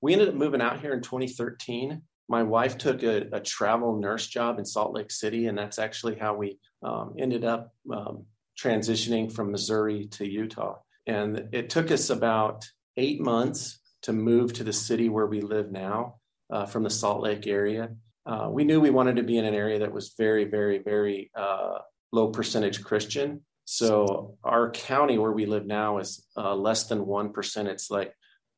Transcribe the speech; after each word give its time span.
We 0.00 0.12
ended 0.12 0.28
up 0.28 0.34
moving 0.34 0.60
out 0.60 0.80
here 0.80 0.92
in 0.92 1.02
2013. 1.02 2.02
My 2.28 2.42
wife 2.42 2.78
took 2.78 3.02
a, 3.02 3.28
a 3.32 3.40
travel 3.40 3.98
nurse 3.98 4.26
job 4.26 4.58
in 4.58 4.64
Salt 4.64 4.94
Lake 4.94 5.10
City, 5.10 5.46
and 5.46 5.58
that's 5.58 5.78
actually 5.78 6.16
how 6.16 6.34
we 6.34 6.58
um, 6.82 7.14
ended 7.18 7.44
up 7.44 7.72
um, 7.92 8.24
transitioning 8.58 9.32
from 9.32 9.50
Missouri 9.50 10.06
to 10.12 10.26
Utah. 10.26 10.76
And 11.06 11.48
it 11.52 11.70
took 11.70 11.90
us 11.90 12.10
about 12.10 12.64
eight 12.96 13.20
months 13.20 13.80
to 14.02 14.12
move 14.12 14.52
to 14.54 14.64
the 14.64 14.72
city 14.72 15.08
where 15.08 15.26
we 15.26 15.40
live 15.40 15.70
now 15.70 16.16
uh, 16.50 16.66
from 16.66 16.84
the 16.84 16.90
Salt 16.90 17.22
Lake 17.22 17.46
area. 17.46 17.90
Uh, 18.26 18.48
we 18.50 18.64
knew 18.64 18.80
we 18.80 18.90
wanted 18.90 19.16
to 19.16 19.22
be 19.22 19.38
in 19.38 19.44
an 19.44 19.54
area 19.54 19.80
that 19.80 19.92
was 19.92 20.14
very, 20.16 20.44
very, 20.44 20.78
very 20.78 21.30
uh, 21.34 21.78
low 22.12 22.28
percentage 22.28 22.82
Christian. 22.82 23.40
So 23.64 24.36
our 24.44 24.70
county 24.70 25.18
where 25.18 25.32
we 25.32 25.46
live 25.46 25.66
now 25.66 25.98
is 25.98 26.26
uh, 26.36 26.54
less 26.54 26.84
than 26.84 27.04
1%. 27.04 27.66
It's 27.66 27.90
like 27.90 28.14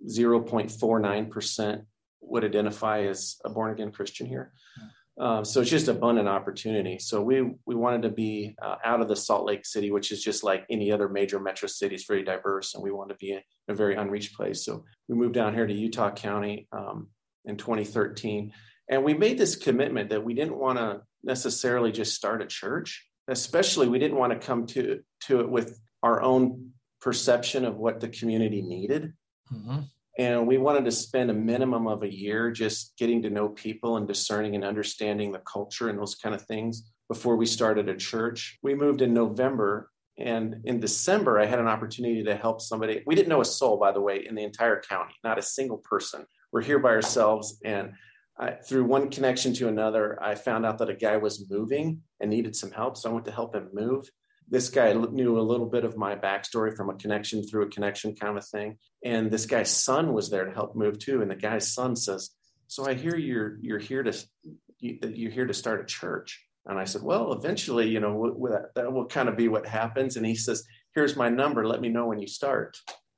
0.49% 0.07 1.85
would 2.21 2.45
identify 2.45 3.03
as 3.03 3.37
a 3.45 3.51
born 3.51 3.73
again 3.73 3.93
Christian 3.93 4.27
here. 4.27 4.53
Uh, 5.21 5.45
so 5.45 5.61
it's 5.61 5.71
just 5.71 5.89
abundant 5.89 6.27
opportunity. 6.27 6.99
So 6.99 7.23
we 7.23 7.43
we 7.67 7.75
wanted 7.75 8.03
to 8.03 8.09
be 8.09 8.57
uh, 8.63 8.77
out 8.83 9.03
of 9.03 9.09
the 9.09 9.17
Salt 9.17 9.45
Lake 9.45 9.67
City, 9.67 9.91
which 9.91 10.11
is 10.11 10.23
just 10.23 10.43
like 10.43 10.65
any 10.71 10.91
other 10.91 11.09
major 11.09 11.39
metro 11.39 11.69
city. 11.69 11.95
It's 11.95 12.07
very 12.07 12.23
diverse, 12.23 12.75
and 12.75 12.83
we 12.83 12.91
wanted 12.91 13.15
to 13.15 13.19
be 13.19 13.33
in 13.33 13.43
a 13.69 13.75
very 13.75 13.95
unreached 13.95 14.35
place. 14.35 14.65
So 14.65 14.85
we 15.09 15.15
moved 15.15 15.35
down 15.35 15.55
here 15.55 15.67
to 15.67 15.75
Utah 15.75 16.11
County 16.11 16.67
um, 16.73 17.09
in 17.45 17.59
2013, 17.59 18.53
and 18.89 19.05
we 19.05 19.13
made 19.13 19.37
this 19.37 19.55
commitment 19.55 20.11
that 20.11 20.25
we 20.25 20.33
didn't 20.33 20.57
want 20.57 20.79
to 20.79 21.03
necessarily 21.23 21.93
just 21.93 22.15
start 22.15 22.41
a 22.41 22.47
church. 22.47 23.07
Especially, 23.29 23.89
we 23.89 23.99
didn't 23.99 24.17
want 24.17 24.33
to 24.33 24.47
come 24.47 24.67
to 24.69 25.01
to 25.27 25.41
it 25.41 25.49
with 25.49 25.79
our 26.03 26.23
own 26.23 26.71
perception 27.03 27.67
of 27.67 27.77
what 27.77 28.01
the 28.01 28.09
community 28.09 28.63
needed. 28.63 29.13
Mm-hmm. 29.53 29.81
And 30.19 30.47
we 30.47 30.59
wanted 30.59 30.85
to 30.85 30.93
spend 30.93 31.31
a 31.31 31.35
minimum 31.35 31.87
of 31.87 32.03
a 32.03 32.15
year 32.15 32.51
just 32.51 32.95
getting 32.99 33.23
to 33.23 33.31
know 33.31 33.49
people 33.49 33.97
and 33.97 34.07
discerning 34.07 34.55
and 34.55 34.65
understanding 34.65 35.33
the 35.33 35.39
culture 35.41 35.89
and 35.89 35.99
those 35.99 36.15
kind 36.15 36.35
of 36.35 36.43
things 36.43 36.93
before 37.09 37.37
we 37.37 37.47
started 37.47 37.89
a 37.89 37.97
church. 37.97 38.59
We 38.63 38.75
moved 38.75 39.01
in 39.01 39.15
November. 39.15 39.91
And 40.19 40.57
in 40.65 40.79
December, 40.81 41.41
I 41.41 41.47
had 41.47 41.59
an 41.59 41.67
opportunity 41.67 42.23
to 42.25 42.37
help 42.37 42.61
somebody. 42.61 43.03
We 43.07 43.15
didn't 43.15 43.31
know 43.31 43.41
a 43.41 43.47
soul, 43.47 43.79
by 43.79 43.93
the 43.93 44.01
way, 44.01 44.27
in 44.27 44.35
the 44.35 44.45
entire 44.45 44.81
county, 44.81 45.15
not 45.25 45.39
a 45.39 45.43
single 45.43 45.79
person. 45.79 46.27
We're 46.53 46.63
here 46.63 46.79
by 46.79 46.91
ourselves. 46.91 47.59
And 47.65 47.95
I, 48.39 48.51
through 48.53 48.85
one 48.85 49.09
connection 49.11 49.55
to 49.55 49.69
another, 49.69 50.23
I 50.23 50.35
found 50.35 50.67
out 50.67 50.77
that 50.79 50.91
a 50.91 50.95
guy 50.95 51.17
was 51.17 51.51
moving 51.51 52.03
and 52.21 52.31
needed 52.31 52.55
some 52.55 52.71
help. 52.71 52.99
So 52.99 53.09
I 53.09 53.13
went 53.15 53.25
to 53.25 53.33
help 53.33 53.55
him 53.55 53.71
move 53.73 54.11
this 54.49 54.69
guy 54.69 54.93
knew 54.93 55.39
a 55.39 55.41
little 55.41 55.67
bit 55.67 55.85
of 55.85 55.97
my 55.97 56.15
backstory 56.15 56.77
from 56.77 56.91
a 56.91 56.95
connection 56.95 57.43
through 57.43 57.65
a 57.65 57.71
connection 57.71 58.15
kind 58.15 58.37
of 58.37 58.47
thing. 58.47 58.79
And 59.05 59.31
this 59.31 59.47
guy's 59.47 59.71
son 59.71 60.13
was 60.13 60.31
there 60.31 60.45
to 60.45 60.53
help 60.53 60.77
move 60.77 60.99
too. 60.99 61.23
And 61.23 61.31
the 61.31 61.37
guy's 61.37 61.73
son 61.73 61.97
says, 61.97 62.31
"So 62.67 62.87
I 62.87 62.95
hear 62.95 63.17
you're 63.17 63.59
you're 63.61 63.79
here 63.79 64.03
to 64.03 64.13
you're 64.79 65.31
here 65.31 65.47
to 65.47 65.55
start 65.55 65.81
a 65.81 65.85
church." 65.85 66.45
And 66.67 66.79
I 66.79 66.85
said, 66.85 67.03
"Well, 67.03 67.33
eventually, 67.33 67.89
you 67.89 68.01
know, 68.01 68.67
that 68.75 68.93
will 68.93 69.07
kind 69.07 69.29
of 69.29 69.37
be 69.37 69.49
what 69.49 69.67
happens." 69.67 70.17
And 70.17 70.27
he 70.27 70.35
says, 70.35 70.65
"Here's 70.95 71.17
my 71.17 71.29
number. 71.29 71.67
Let 71.67 71.81
me 71.81 71.89
know 71.89 72.07
when 72.07 72.21
you 72.21 72.29
start." 72.29 72.77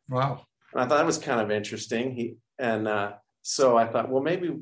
Wow. 0.09 0.47
And 0.73 0.83
I 0.83 0.87
thought 0.87 0.99
that 0.99 1.07
was 1.07 1.19
kind 1.19 1.41
of 1.41 1.51
interesting. 1.51 2.15
He 2.15 2.37
and 2.59 2.87
uh, 2.89 3.13
so 3.43 3.77
I 3.77 3.87
thought, 3.87 4.11
well, 4.11 4.23
maybe 4.23 4.61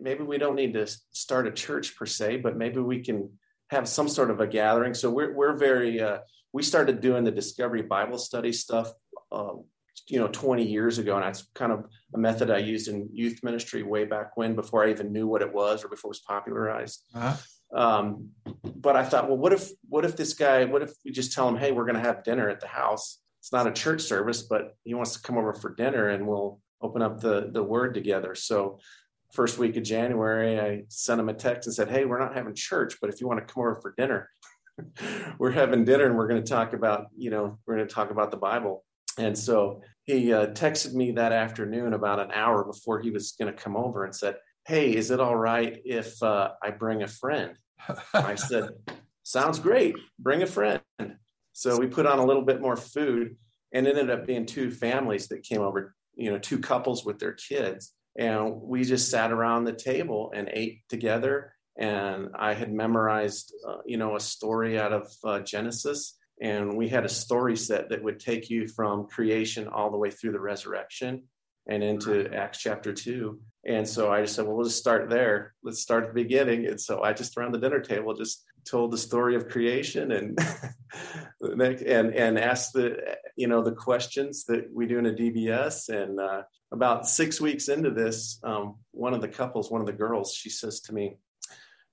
maybe 0.00 0.24
we 0.24 0.38
don't 0.38 0.56
need 0.56 0.74
to 0.74 0.86
start 1.12 1.46
a 1.46 1.52
church 1.52 1.96
per 1.96 2.06
se, 2.06 2.38
but 2.38 2.56
maybe 2.56 2.80
we 2.80 3.00
can 3.00 3.30
have 3.72 3.88
some 3.88 4.08
sort 4.08 4.30
of 4.30 4.40
a 4.40 4.46
gathering. 4.46 4.94
So 4.94 5.10
we're 5.10 5.34
we're 5.34 5.56
very 5.56 6.00
uh, 6.00 6.18
we 6.52 6.62
started 6.62 7.00
doing 7.00 7.24
the 7.24 7.30
Discovery 7.30 7.82
Bible 7.82 8.18
Study 8.18 8.52
stuff, 8.52 8.92
um, 9.32 9.64
you 10.06 10.20
know, 10.20 10.28
20 10.28 10.64
years 10.64 10.98
ago, 10.98 11.16
and 11.16 11.24
that's 11.24 11.48
kind 11.54 11.72
of 11.72 11.86
a 12.14 12.18
method 12.18 12.50
I 12.50 12.58
used 12.58 12.88
in 12.88 13.08
youth 13.12 13.40
ministry 13.42 13.82
way 13.82 14.04
back 14.04 14.36
when, 14.36 14.54
before 14.54 14.84
I 14.84 14.90
even 14.90 15.12
knew 15.12 15.26
what 15.26 15.42
it 15.42 15.52
was 15.52 15.84
or 15.84 15.88
before 15.88 16.10
it 16.10 16.16
was 16.16 16.20
popularized. 16.20 17.02
Uh-huh. 17.14 17.36
Um, 17.74 18.28
but 18.76 18.96
I 18.96 19.04
thought, 19.04 19.28
well, 19.28 19.38
what 19.38 19.52
if 19.52 19.70
what 19.88 20.04
if 20.04 20.16
this 20.16 20.34
guy? 20.34 20.64
What 20.66 20.82
if 20.82 20.92
we 21.04 21.10
just 21.10 21.32
tell 21.32 21.48
him, 21.48 21.56
hey, 21.56 21.72
we're 21.72 21.86
going 21.86 21.96
to 21.96 22.08
have 22.08 22.24
dinner 22.24 22.48
at 22.48 22.60
the 22.60 22.68
house? 22.68 23.18
It's 23.40 23.52
not 23.52 23.66
a 23.66 23.72
church 23.72 24.02
service, 24.02 24.42
but 24.42 24.76
he 24.84 24.94
wants 24.94 25.14
to 25.14 25.22
come 25.22 25.38
over 25.38 25.54
for 25.54 25.74
dinner, 25.74 26.08
and 26.08 26.26
we'll 26.26 26.60
open 26.82 27.00
up 27.00 27.20
the 27.20 27.48
the 27.50 27.62
Word 27.62 27.94
together. 27.94 28.34
So 28.34 28.78
first 29.32 29.58
week 29.58 29.76
of 29.76 29.82
January, 29.82 30.60
I 30.60 30.84
sent 30.88 31.20
him 31.20 31.28
a 31.28 31.34
text 31.34 31.66
and 31.66 31.74
said, 31.74 31.90
Hey, 31.90 32.04
we're 32.04 32.20
not 32.20 32.36
having 32.36 32.54
church, 32.54 32.98
but 33.00 33.10
if 33.10 33.20
you 33.20 33.26
want 33.26 33.46
to 33.46 33.52
come 33.52 33.62
over 33.62 33.80
for 33.80 33.94
dinner, 33.96 34.28
we're 35.38 35.50
having 35.50 35.84
dinner 35.84 36.06
and 36.06 36.16
we're 36.16 36.28
going 36.28 36.42
to 36.42 36.48
talk 36.48 36.72
about, 36.72 37.06
you 37.16 37.30
know, 37.30 37.58
we're 37.66 37.76
going 37.76 37.88
to 37.88 37.94
talk 37.94 38.10
about 38.10 38.30
the 38.30 38.36
Bible. 38.36 38.84
And 39.18 39.36
so 39.36 39.82
he 40.04 40.32
uh, 40.32 40.48
texted 40.48 40.94
me 40.94 41.12
that 41.12 41.32
afternoon 41.32 41.94
about 41.94 42.20
an 42.20 42.30
hour 42.32 42.64
before 42.64 43.00
he 43.00 43.10
was 43.10 43.32
going 43.32 43.52
to 43.52 43.60
come 43.60 43.76
over 43.76 44.04
and 44.04 44.14
said, 44.14 44.36
Hey, 44.66 44.94
is 44.94 45.10
it 45.10 45.20
all 45.20 45.36
right 45.36 45.80
if 45.84 46.22
uh, 46.22 46.50
I 46.62 46.70
bring 46.70 47.02
a 47.02 47.08
friend? 47.08 47.54
I 48.14 48.34
said, 48.36 48.70
Sounds 49.24 49.58
great. 49.58 49.96
Bring 50.18 50.42
a 50.42 50.46
friend. 50.46 50.80
So 51.52 51.78
we 51.78 51.86
put 51.86 52.06
on 52.06 52.18
a 52.18 52.24
little 52.24 52.42
bit 52.42 52.60
more 52.60 52.76
food 52.76 53.36
and 53.72 53.86
ended 53.86 54.10
up 54.10 54.26
being 54.26 54.46
two 54.46 54.70
families 54.70 55.28
that 55.28 55.42
came 55.42 55.60
over, 55.60 55.94
you 56.14 56.30
know, 56.30 56.38
two 56.38 56.58
couples 56.58 57.04
with 57.04 57.18
their 57.18 57.32
kids 57.32 57.94
and 58.16 58.60
we 58.60 58.84
just 58.84 59.10
sat 59.10 59.32
around 59.32 59.64
the 59.64 59.72
table 59.72 60.32
and 60.34 60.50
ate 60.52 60.80
together. 60.88 61.54
And 61.78 62.28
i 62.38 62.52
had 62.52 62.70
memorized 62.70 63.54
uh, 63.66 63.78
you 63.86 63.96
know 63.96 64.16
a 64.16 64.20
story 64.20 64.78
out 64.78 64.92
of 64.92 65.10
uh, 65.24 65.40
genesis. 65.40 66.18
And 66.40 66.76
we 66.76 66.88
had 66.88 67.04
a 67.04 67.08
story 67.08 67.56
set 67.56 67.88
that 67.90 68.02
would 68.02 68.18
take 68.18 68.50
you 68.50 68.66
from 68.66 69.06
creation 69.06 69.68
all 69.68 69.90
the 69.90 69.96
way 69.96 70.10
through 70.10 70.32
the 70.32 70.40
resurrection 70.40 71.22
and 71.68 71.84
into 71.84 72.34
acts 72.34 72.58
chapter 72.58 72.92
2 72.92 73.38
and 73.66 73.88
so 73.88 74.10
i 74.10 74.20
just 74.20 74.34
said 74.34 74.44
well 74.44 74.56
we'll 74.56 74.66
just 74.66 74.78
start 74.78 75.08
there. 75.08 75.54
Let's 75.62 75.80
start 75.80 76.04
at 76.04 76.08
the 76.10 76.22
beginning. 76.22 76.66
And 76.66 76.80
so 76.80 77.02
i 77.02 77.12
just 77.12 77.36
around 77.36 77.52
the 77.52 77.58
dinner 77.58 77.80
table 77.80 78.14
just 78.14 78.44
told 78.64 78.90
the 78.90 78.98
story 78.98 79.34
of 79.34 79.48
creation 79.48 80.12
and 80.12 80.38
and 81.40 82.14
and 82.14 82.38
asked 82.38 82.72
the 82.72 83.16
you 83.36 83.46
know 83.46 83.62
the 83.62 83.72
questions 83.72 84.44
that 84.44 84.68
we 84.72 84.86
do 84.86 84.98
in 84.98 85.06
a 85.06 85.12
dbs 85.12 85.88
and 85.88 86.20
uh, 86.20 86.42
about 86.72 87.06
six 87.06 87.40
weeks 87.40 87.68
into 87.68 87.90
this, 87.90 88.40
um, 88.42 88.76
one 88.92 89.12
of 89.12 89.20
the 89.20 89.28
couples, 89.28 89.70
one 89.70 89.82
of 89.82 89.86
the 89.86 89.92
girls, 89.92 90.34
she 90.34 90.48
says 90.48 90.80
to 90.80 90.94
me 90.94 91.16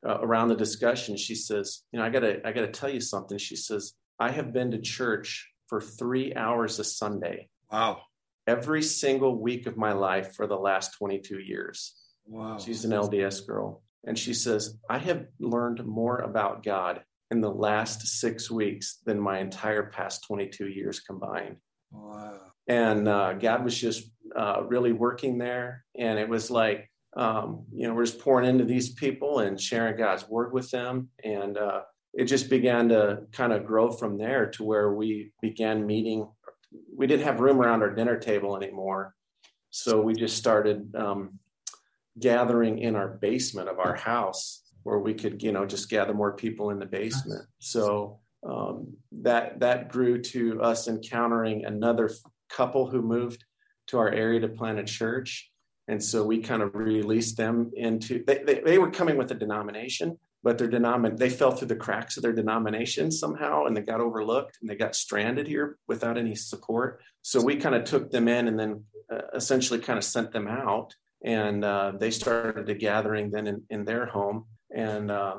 uh, 0.08 0.20
around 0.22 0.48
the 0.48 0.56
discussion, 0.56 1.18
she 1.18 1.36
says, 1.36 1.84
"You 1.92 2.00
know, 2.00 2.06
I 2.06 2.10
gotta, 2.10 2.48
I 2.48 2.54
gotta 2.54 2.72
tell 2.72 2.90
you 2.90 3.02
something." 3.02 3.38
She 3.38 3.58
says, 3.58 3.94
"I 4.20 4.32
have 4.32 4.54
been 4.54 4.72
to 4.72 4.80
church 4.80 5.52
for 5.68 5.82
three 5.82 6.34
hours 6.34 6.80
a 6.80 6.86
Sunday. 6.86 7.50
Wow! 7.70 8.02
Every 8.48 8.82
single 8.82 9.36
week 9.36 9.68
of 9.68 9.78
my 9.78 9.92
life 9.92 10.34
for 10.36 10.48
the 10.48 10.56
last 10.56 10.98
22 10.98 11.40
years. 11.40 11.94
Wow! 12.26 12.58
She's 12.58 12.86
an 12.86 12.92
LDS 12.92 13.46
girl, 13.46 13.84
and 14.06 14.18
she 14.18 14.34
says, 14.34 14.78
I 14.90 14.98
have 15.00 15.26
learned 15.40 15.86
more 15.86 16.20
about 16.20 16.64
God." 16.64 17.04
In 17.32 17.42
the 17.42 17.52
last 17.52 18.08
six 18.08 18.50
weeks, 18.50 19.02
than 19.06 19.20
my 19.20 19.38
entire 19.38 19.84
past 19.84 20.24
22 20.26 20.68
years 20.68 21.00
combined. 21.00 21.58
Wow 21.92 22.50
and 22.70 23.08
uh, 23.08 23.34
God 23.34 23.66
was 23.66 23.78
just 23.78 24.12
uh, 24.38 24.62
really 24.64 24.94
working 24.94 25.40
there. 25.40 25.84
And 25.98 26.20
it 26.20 26.30
was 26.30 26.52
like, 26.52 26.90
um, 27.18 27.66
you 27.74 27.88
know, 27.88 27.96
we're 27.96 28.06
just 28.06 28.20
pouring 28.20 28.48
into 28.48 28.64
these 28.64 28.94
people 28.94 29.40
and 29.40 29.60
sharing 29.60 29.98
God's 29.98 30.30
word 30.30 30.54
with 30.54 30.70
them. 30.70 31.10
And 31.24 31.58
uh, 31.58 31.82
it 32.14 32.26
just 32.26 32.48
began 32.48 32.90
to 32.90 33.24
kind 33.34 33.54
of 33.54 33.66
grow 33.66 33.90
from 33.90 34.20
there 34.20 34.52
to 34.52 34.64
where 34.64 34.94
we 34.94 35.32
began 35.42 35.88
meeting. 35.88 36.30
We 36.96 37.08
didn't 37.08 37.26
have 37.26 37.40
room 37.40 37.60
around 37.60 37.82
our 37.82 37.94
dinner 37.94 38.18
table 38.20 38.56
anymore. 38.56 39.16
So 39.72 40.00
we 40.00 40.14
just 40.14 40.38
started 40.38 40.94
um, 40.96 41.39
gathering 42.20 42.80
in 42.80 42.96
our 42.96 43.08
basement 43.08 43.70
of 43.70 43.80
our 43.80 43.96
house 43.96 44.64
where 44.84 45.00
we 45.00 45.14
could, 45.14 45.44
you 45.44 45.52
know, 45.52 45.66
just 45.66 45.90
gather 45.90 46.14
more 46.14 46.36
people 46.36 46.70
in 46.72 46.80
the 46.80 46.86
basement. 46.86 47.46
So 47.60 48.20
um, 48.48 48.94
that 49.12 49.60
that 49.60 49.90
grew 49.90 50.22
to 50.22 50.62
us 50.62 50.88
encountering 50.88 51.66
another 51.66 52.10
couple 52.50 52.90
who 52.90 53.02
moved 53.02 53.44
to 53.88 53.98
our 53.98 54.10
area 54.12 54.40
to 54.40 54.48
plant 54.48 54.80
a 54.80 54.84
church. 54.84 55.52
And 55.88 56.02
so 56.02 56.24
we 56.24 56.40
kind 56.40 56.62
of 56.62 56.76
released 56.76 57.36
them 57.36 57.72
into, 57.74 58.24
they, 58.26 58.44
they, 58.46 58.62
they 58.62 58.78
were 58.78 58.92
coming 58.92 59.18
with 59.18 59.32
a 59.32 59.36
denomination, 59.36 60.18
but 60.44 60.58
their 60.58 60.68
denomin 60.68 61.18
they 61.18 61.30
fell 61.30 61.52
through 61.52 61.68
the 61.68 61.76
cracks 61.76 62.18
of 62.18 62.24
their 62.24 62.34
denomination 62.34 63.12
somehow 63.12 63.66
and 63.66 63.76
they 63.76 63.82
got 63.82 64.02
overlooked 64.02 64.58
and 64.62 64.70
they 64.70 64.76
got 64.76 64.96
stranded 64.96 65.48
here 65.48 65.78
without 65.88 66.18
any 66.18 66.36
support 66.36 67.02
so 67.22 67.42
we 67.42 67.56
kind 67.56 67.76
of 67.76 67.84
took 67.84 68.10
them 68.12 68.28
in 68.28 68.48
and 68.48 68.60
then 68.60 68.84
uh, 69.14 69.22
essentially 69.34 69.80
kind 69.80 69.98
of 69.98 70.04
sent 70.04 70.32
them 70.32 70.48
out 70.48 70.94
and 71.24 71.64
uh, 71.64 71.92
they 71.98 72.12
started 72.12 72.70
a 72.70 72.74
gathering 72.74 73.30
then 73.32 73.48
in, 73.48 73.64
in 73.70 73.86
their 73.86 74.06
home 74.06 74.46
and 74.76 75.12
uh, 75.12 75.38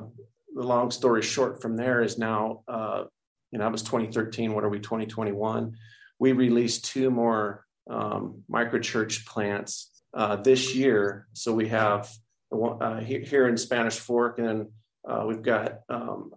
the 0.55 0.63
long 0.63 0.91
story 0.91 1.21
short 1.21 1.61
from 1.61 1.75
there 1.75 2.01
is 2.01 2.17
now 2.17 2.61
uh, 2.67 3.03
you 3.51 3.59
know 3.59 3.65
that 3.65 3.71
was 3.71 3.83
2013 3.83 4.53
what 4.53 4.63
are 4.63 4.69
we 4.69 4.79
2021 4.79 5.73
we 6.19 6.31
released 6.31 6.85
two 6.85 7.09
more 7.09 7.65
um, 7.89 8.43
microchurch 8.51 9.25
plants 9.25 10.03
uh, 10.13 10.35
this 10.35 10.75
year 10.75 11.27
so 11.33 11.53
we 11.53 11.67
have 11.67 12.09
uh, 12.53 12.99
here 12.99 13.47
in 13.47 13.57
spanish 13.57 13.97
fork 13.97 14.39
and 14.39 14.67
uh, 15.07 15.23
we've 15.27 15.41
got 15.41 15.79
um, 15.89 16.31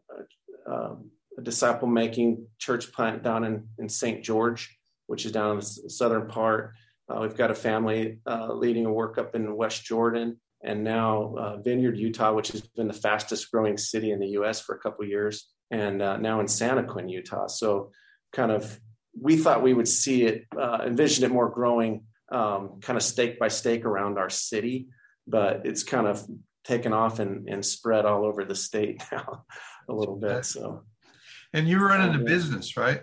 a, 0.66 0.96
a 1.38 1.42
disciple 1.42 1.88
making 1.88 2.46
church 2.58 2.92
plant 2.92 3.22
down 3.22 3.44
in, 3.44 3.68
in 3.78 3.88
St. 3.88 4.22
George, 4.22 4.78
which 5.06 5.26
is 5.26 5.32
down 5.32 5.52
in 5.52 5.56
the 5.56 5.62
southern 5.62 6.28
part. 6.28 6.74
Uh, 7.08 7.20
we've 7.20 7.36
got 7.36 7.50
a 7.50 7.54
family 7.54 8.18
uh, 8.26 8.52
leading 8.52 8.86
a 8.86 8.92
work 8.92 9.18
up 9.18 9.34
in 9.34 9.56
West 9.56 9.84
Jordan, 9.84 10.40
and 10.62 10.82
now 10.82 11.34
uh, 11.36 11.56
Vineyard, 11.58 11.98
Utah, 11.98 12.32
which 12.32 12.48
has 12.48 12.62
been 12.62 12.88
the 12.88 12.94
fastest 12.94 13.50
growing 13.50 13.76
city 13.76 14.10
in 14.10 14.20
the 14.20 14.28
U.S. 14.28 14.60
for 14.60 14.74
a 14.74 14.78
couple 14.78 15.04
years, 15.04 15.48
and 15.70 16.00
uh, 16.00 16.16
now 16.16 16.40
in 16.40 16.46
Santaquin, 16.46 17.10
Utah. 17.10 17.46
So, 17.46 17.92
kind 18.32 18.50
of, 18.50 18.80
we 19.20 19.36
thought 19.36 19.62
we 19.62 19.74
would 19.74 19.88
see 19.88 20.24
it, 20.24 20.46
uh, 20.58 20.78
envision 20.86 21.24
it 21.24 21.30
more 21.30 21.50
growing, 21.50 22.04
um, 22.32 22.80
kind 22.80 22.96
of 22.96 23.02
stake 23.02 23.38
by 23.38 23.48
stake 23.48 23.84
around 23.84 24.18
our 24.18 24.30
city, 24.30 24.88
but 25.26 25.66
it's 25.66 25.82
kind 25.82 26.06
of 26.06 26.26
taken 26.64 26.92
off 26.92 27.18
and, 27.18 27.48
and 27.48 27.64
spread 27.64 28.06
all 28.06 28.24
over 28.24 28.44
the 28.44 28.54
state 28.54 29.02
now 29.12 29.44
a 29.88 29.92
little 29.92 30.16
bit. 30.16 30.44
So, 30.46 30.84
and 31.52 31.68
you 31.68 31.78
are 31.80 31.86
running 31.86 32.20
a 32.20 32.24
business, 32.24 32.76
right? 32.76 33.02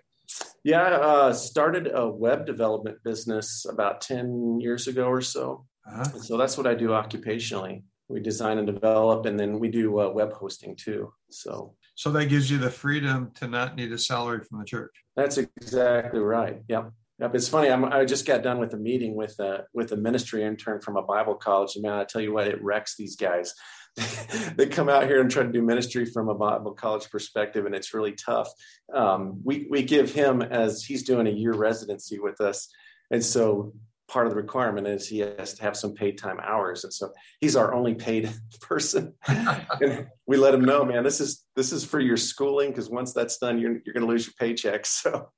Yeah, 0.63 0.83
uh, 0.83 1.33
started 1.33 1.89
a 1.93 2.07
web 2.07 2.45
development 2.45 2.97
business 3.03 3.65
about 3.69 4.01
10 4.01 4.59
years 4.59 4.87
ago 4.87 5.05
or 5.05 5.21
so. 5.21 5.65
Uh-huh. 5.87 6.03
So 6.19 6.37
that's 6.37 6.57
what 6.57 6.67
I 6.67 6.75
do 6.75 6.89
occupationally. 6.89 7.83
We 8.07 8.19
design 8.19 8.57
and 8.57 8.67
develop, 8.67 9.25
and 9.25 9.39
then 9.39 9.57
we 9.57 9.69
do 9.69 9.99
uh, 9.99 10.09
web 10.09 10.33
hosting 10.33 10.75
too. 10.75 11.13
So, 11.29 11.75
so 11.95 12.11
that 12.11 12.25
gives 12.25 12.51
you 12.51 12.57
the 12.57 12.69
freedom 12.69 13.31
to 13.35 13.47
not 13.47 13.75
need 13.75 13.91
a 13.91 13.97
salary 13.97 14.43
from 14.43 14.59
the 14.59 14.65
church. 14.65 14.91
That's 15.15 15.37
exactly 15.37 16.19
right. 16.19 16.61
Yep. 16.67 16.91
Yep, 17.21 17.35
it's 17.35 17.47
funny. 17.47 17.69
I'm, 17.69 17.85
i 17.85 18.03
just 18.03 18.25
got 18.25 18.41
done 18.41 18.57
with 18.57 18.73
a 18.73 18.77
meeting 18.77 19.15
with 19.15 19.39
a 19.39 19.65
with 19.75 19.91
a 19.91 19.95
ministry 19.95 20.43
intern 20.43 20.81
from 20.81 20.97
a 20.97 21.03
Bible 21.03 21.35
college, 21.35 21.75
and 21.75 21.83
man, 21.83 21.99
I 21.99 22.03
tell 22.03 22.19
you 22.19 22.33
what, 22.33 22.47
it 22.47 22.61
wrecks 22.63 22.95
these 22.95 23.15
guys. 23.15 23.53
they 24.55 24.65
come 24.65 24.89
out 24.89 25.03
here 25.03 25.21
and 25.21 25.29
try 25.29 25.43
to 25.43 25.51
do 25.51 25.61
ministry 25.61 26.05
from 26.05 26.29
a 26.29 26.33
Bible 26.33 26.71
college 26.71 27.11
perspective, 27.11 27.67
and 27.67 27.75
it's 27.75 27.93
really 27.93 28.13
tough. 28.13 28.49
Um, 28.91 29.39
we 29.43 29.67
we 29.69 29.83
give 29.83 30.11
him 30.11 30.41
as 30.41 30.83
he's 30.83 31.03
doing 31.03 31.27
a 31.27 31.31
year 31.31 31.53
residency 31.53 32.17
with 32.17 32.41
us, 32.41 32.67
and 33.11 33.23
so 33.23 33.71
part 34.11 34.27
of 34.27 34.31
the 34.31 34.35
requirement 34.35 34.85
is 34.85 35.07
he 35.07 35.19
has 35.19 35.53
to 35.53 35.63
have 35.63 35.77
some 35.77 35.93
paid 35.93 36.17
time 36.17 36.37
hours. 36.43 36.83
And 36.83 36.93
so 36.93 37.11
he's 37.39 37.55
our 37.55 37.73
only 37.73 37.95
paid 37.95 38.29
person. 38.61 39.13
And 39.27 40.07
we 40.27 40.37
let 40.37 40.53
him 40.53 40.65
know 40.65 40.83
man 40.83 41.03
this 41.03 41.21
is 41.21 41.45
this 41.55 41.71
is 41.71 41.83
for 41.83 41.99
your 41.99 42.17
schooling 42.17 42.69
because 42.69 42.89
once 42.89 43.13
that's 43.13 43.37
done 43.37 43.57
you're, 43.57 43.79
you're 43.83 43.93
going 43.93 44.05
to 44.05 44.11
lose 44.11 44.27
your 44.27 44.33
paycheck. 44.37 44.85
So 45.01 45.29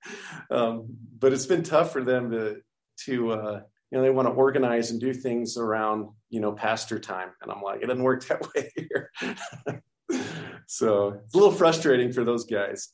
um, 0.51 0.87
but 1.19 1.31
it's 1.31 1.45
been 1.45 1.63
tough 1.63 1.93
for 1.93 2.03
them 2.03 2.31
to 2.31 2.57
to 3.05 3.31
uh, 3.31 3.61
you 3.91 3.97
know 3.97 4.01
they 4.01 4.09
want 4.09 4.27
to 4.27 4.33
organize 4.33 4.91
and 4.91 4.99
do 4.99 5.13
things 5.13 5.57
around 5.57 6.09
you 6.29 6.41
know 6.41 6.51
pastor 6.51 6.99
time. 6.99 7.29
And 7.41 7.51
i'm 7.51 7.61
like 7.61 7.81
it 7.81 7.87
doesn't 7.87 8.03
work 8.03 8.25
that 8.27 8.41
way 8.53 8.71
here. 8.75 9.11
So 10.67 11.19
it's 11.23 11.35
a 11.35 11.37
little 11.37 11.53
frustrating 11.53 12.11
for 12.11 12.23
those 12.23 12.45
guys. 12.45 12.89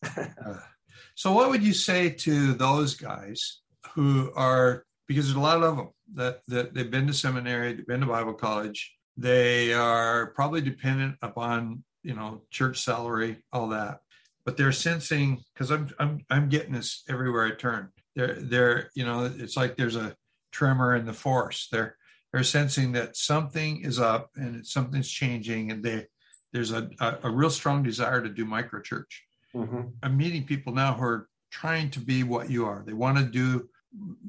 So 1.16 1.32
what 1.34 1.50
would 1.50 1.64
you 1.64 1.74
say 1.74 2.10
to 2.10 2.54
those 2.54 2.96
guys 2.96 3.62
who 3.94 4.32
are 4.36 4.84
because 5.10 5.26
there's 5.26 5.36
a 5.36 5.42
lot 5.42 5.62
of 5.62 5.76
them 5.76 5.90
that, 6.14 6.42
that 6.48 6.76
they've 6.76 6.92
been 6.92 7.08
to 7.08 7.14
seminary, 7.14 7.74
they've 7.74 7.88
been 7.88 8.02
to 8.02 8.06
Bible 8.06 8.36
college, 8.36 8.96
they 9.18 9.74
are 9.74 10.28
probably 10.28 10.62
dependent 10.62 11.18
upon 11.22 11.84
you 12.04 12.14
know 12.14 12.44
church 12.52 12.82
salary, 12.82 13.38
all 13.52 13.70
that. 13.70 14.00
But 14.46 14.56
they're 14.56 14.72
sensing 14.72 15.44
because 15.54 15.72
I'm 15.72 15.90
I'm 16.00 16.26
I'm 16.30 16.48
getting 16.48 16.74
this 16.74 17.04
everywhere 17.10 17.48
I 17.48 17.56
turn. 17.56 17.90
They're 18.16 18.36
they're 18.36 18.92
you 18.96 19.04
know 19.04 19.26
it's 19.26 19.58
like 19.58 19.76
there's 19.76 19.96
a 19.98 20.16
tremor 20.52 20.96
in 20.96 21.06
the 21.06 21.14
force. 21.14 21.68
They're 21.72 21.98
they're 22.32 22.44
sensing 22.44 22.92
that 22.94 23.18
something 23.18 23.82
is 23.82 24.00
up 24.00 24.30
and 24.36 24.66
something's 24.66 25.10
changing, 25.10 25.72
and 25.72 25.84
they 25.84 26.06
there's 26.54 26.72
a, 26.72 26.90
a, 27.00 27.18
a 27.24 27.30
real 27.32 27.50
strong 27.50 27.82
desire 27.82 28.22
to 28.22 28.30
do 28.30 28.46
micro 28.46 28.80
church. 28.80 29.26
Mm-hmm. 29.56 29.82
I'm 30.04 30.18
meeting 30.18 30.46
people 30.46 30.72
now 30.72 30.94
who 30.94 31.04
are 31.04 31.30
trying 31.52 31.90
to 31.92 32.00
be 32.00 32.24
what 32.24 32.50
you 32.52 32.68
are. 32.68 32.84
They 32.86 32.94
want 32.94 33.18
to 33.18 33.24
do 33.24 33.68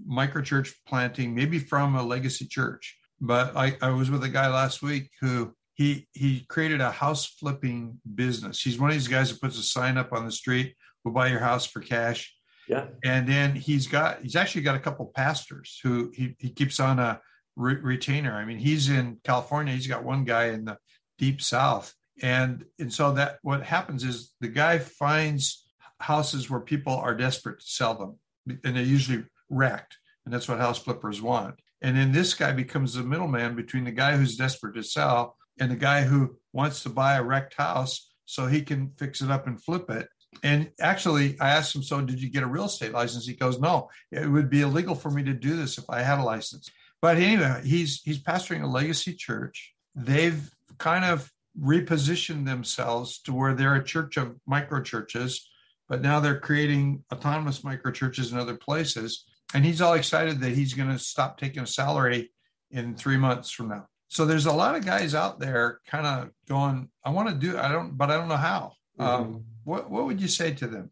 microchurch 0.09 0.73
planting, 0.87 1.35
maybe 1.35 1.59
from 1.59 1.95
a 1.95 2.03
legacy 2.03 2.47
church. 2.47 2.97
But 3.21 3.57
I, 3.57 3.77
I 3.83 3.91
was 3.91 4.11
with 4.11 4.25
a 4.25 4.29
guy 4.29 4.49
last 4.49 4.83
week 4.83 5.11
who 5.21 5.55
he 5.75 6.09
he 6.13 6.45
created 6.49 6.81
a 6.81 6.91
house 6.91 7.27
flipping 7.27 8.01
business. 8.15 8.61
He's 8.63 8.79
one 8.79 8.91
of 8.91 8.97
these 8.97 9.09
guys 9.09 9.31
who 9.31 9.39
puts 9.39 9.59
a 9.59 9.63
sign 9.63 9.97
up 9.97 10.13
on 10.13 10.25
the 10.25 10.33
street, 10.33 10.75
we'll 11.05 11.15
buy 11.15 11.29
your 11.29 11.41
house 11.41 11.67
for 11.67 11.81
cash. 11.81 12.35
Yeah. 12.69 12.87
And 13.05 13.27
then 13.27 13.55
he's 13.55 13.87
got 13.87 14.23
he's 14.23 14.37
actually 14.37 14.63
got 14.63 14.77
a 14.77 14.81
couple 14.81 15.11
pastors 15.15 15.81
who 15.83 16.13
he, 16.15 16.37
he 16.39 16.51
keeps 16.51 16.81
on 16.81 16.99
a 16.99 17.21
re- 17.57 17.75
retainer. 17.75 18.33
I 18.33 18.45
mean, 18.45 18.59
he's 18.59 18.89
in 18.89 19.19
California, 19.25 19.75
he's 19.75 19.87
got 19.87 20.05
one 20.05 20.25
guy 20.25 20.47
in 20.47 20.65
the 20.65 20.77
deep 21.19 21.43
south. 21.43 21.95
And 22.23 22.65
and 22.79 22.93
so 22.93 23.13
that 23.13 23.39
what 23.43 23.63
happens 23.63 24.05
is 24.05 24.33
the 24.41 24.49
guy 24.49 24.79
finds 24.79 25.67
houses 25.99 26.49
where 26.49 26.61
people 26.61 26.95
are 26.95 27.15
desperate 27.15 27.61
to 27.61 27.67
sell 27.67 27.95
them. 27.95 28.19
And 28.65 28.77
they're 28.77 28.83
usually 28.83 29.25
wrecked. 29.51 29.99
And 30.25 30.33
that's 30.33 30.49
what 30.49 30.59
house 30.59 30.79
flippers 30.79 31.21
want. 31.21 31.57
And 31.83 31.97
then 31.97 32.13
this 32.13 32.35
guy 32.35 32.53
becomes 32.53 32.95
the 32.95 33.03
middleman 33.03 33.57
between 33.57 33.85
the 33.85 33.91
guy 33.91 34.17
who's 34.17 34.37
desperate 34.37 34.75
to 34.75 34.83
sell 34.83 35.37
and 35.59 35.71
the 35.71 35.77
guy 35.77 36.03
who 36.03 36.37
wants 36.53 36.83
to 36.83 36.89
buy 36.89 37.17
a 37.17 37.23
wrecked 37.23 37.55
house 37.55 38.11
so 38.27 38.47
he 38.47 38.63
can 38.63 38.93
fix 38.99 39.23
it 39.23 39.31
up 39.31 39.47
and 39.47 39.63
flip 39.63 39.91
it. 39.91 40.09
And 40.43 40.71
actually, 40.81 41.39
I 41.41 41.51
asked 41.51 41.75
him, 41.75 41.83
So 41.83 42.01
did 42.01 42.23
you 42.23 42.31
get 42.31 42.43
a 42.45 42.47
real 42.47 42.67
estate 42.67 42.93
license? 42.93 43.27
He 43.27 43.35
goes, 43.35 43.59
No, 43.59 43.91
it 44.13 44.31
would 44.31 44.49
be 44.49 44.61
illegal 44.61 44.95
for 44.95 45.11
me 45.11 45.25
to 45.25 45.33
do 45.33 45.57
this 45.57 45.79
if 45.79 45.85
I 45.89 46.03
had 46.03 46.21
a 46.21 46.25
license. 46.25 46.71
But 47.03 47.17
anyway, 47.17 47.63
he's 47.65 48.03
he's 48.03 48.23
pastoring 48.23 48.63
a 48.63 48.67
legacy 48.67 49.15
church. 49.15 49.75
They've 49.95 50.49
kind 50.79 51.05
of 51.05 51.33
repositioned 51.61 52.47
themselves 52.47 53.21
to 53.23 53.33
where 53.33 53.55
they're 53.55 53.75
a 53.75 53.85
church 53.85 54.17
of 54.17 54.37
micro 54.47 54.83
churches, 54.83 55.49
but 55.89 56.01
now 56.01 56.21
they're 56.21 56.39
creating 56.39 57.05
autonomous 57.13 57.65
micro 57.65 57.91
churches 57.91 58.33
in 58.33 58.39
other 58.39 58.57
places 58.57 59.25
and 59.55 59.65
he's 59.65 59.81
all 59.81 59.95
excited 59.95 60.41
that 60.41 60.53
he's 60.53 60.75
going 60.75 60.91
to 60.91 60.99
stop 60.99 61.39
taking 61.39 61.63
a 61.63 61.67
salary 61.67 62.31
in 62.71 62.95
three 62.95 63.17
months 63.17 63.51
from 63.51 63.69
now. 63.69 63.87
So 64.09 64.27
there's 64.27 64.47
a 64.47 64.53
lot 64.53 64.75
of 64.75 64.85
guys 64.85 65.15
out 65.15 65.39
there 65.39 65.81
kind 65.87 66.07
of 66.07 66.31
going, 66.49 66.89
I 67.05 67.11
want 67.11 67.29
to 67.29 67.35
do, 67.35 67.57
I 67.59 67.71
don't, 67.71 67.97
but 67.97 68.11
I 68.11 68.17
don't 68.17 68.29
know 68.29 68.37
how. 68.37 68.73
Mm-hmm. 68.99 69.23
Um, 69.23 69.45
what 69.65 69.91
what 69.91 70.07
would 70.07 70.21
you 70.21 70.29
say 70.29 70.53
to 70.53 70.67
them? 70.67 70.91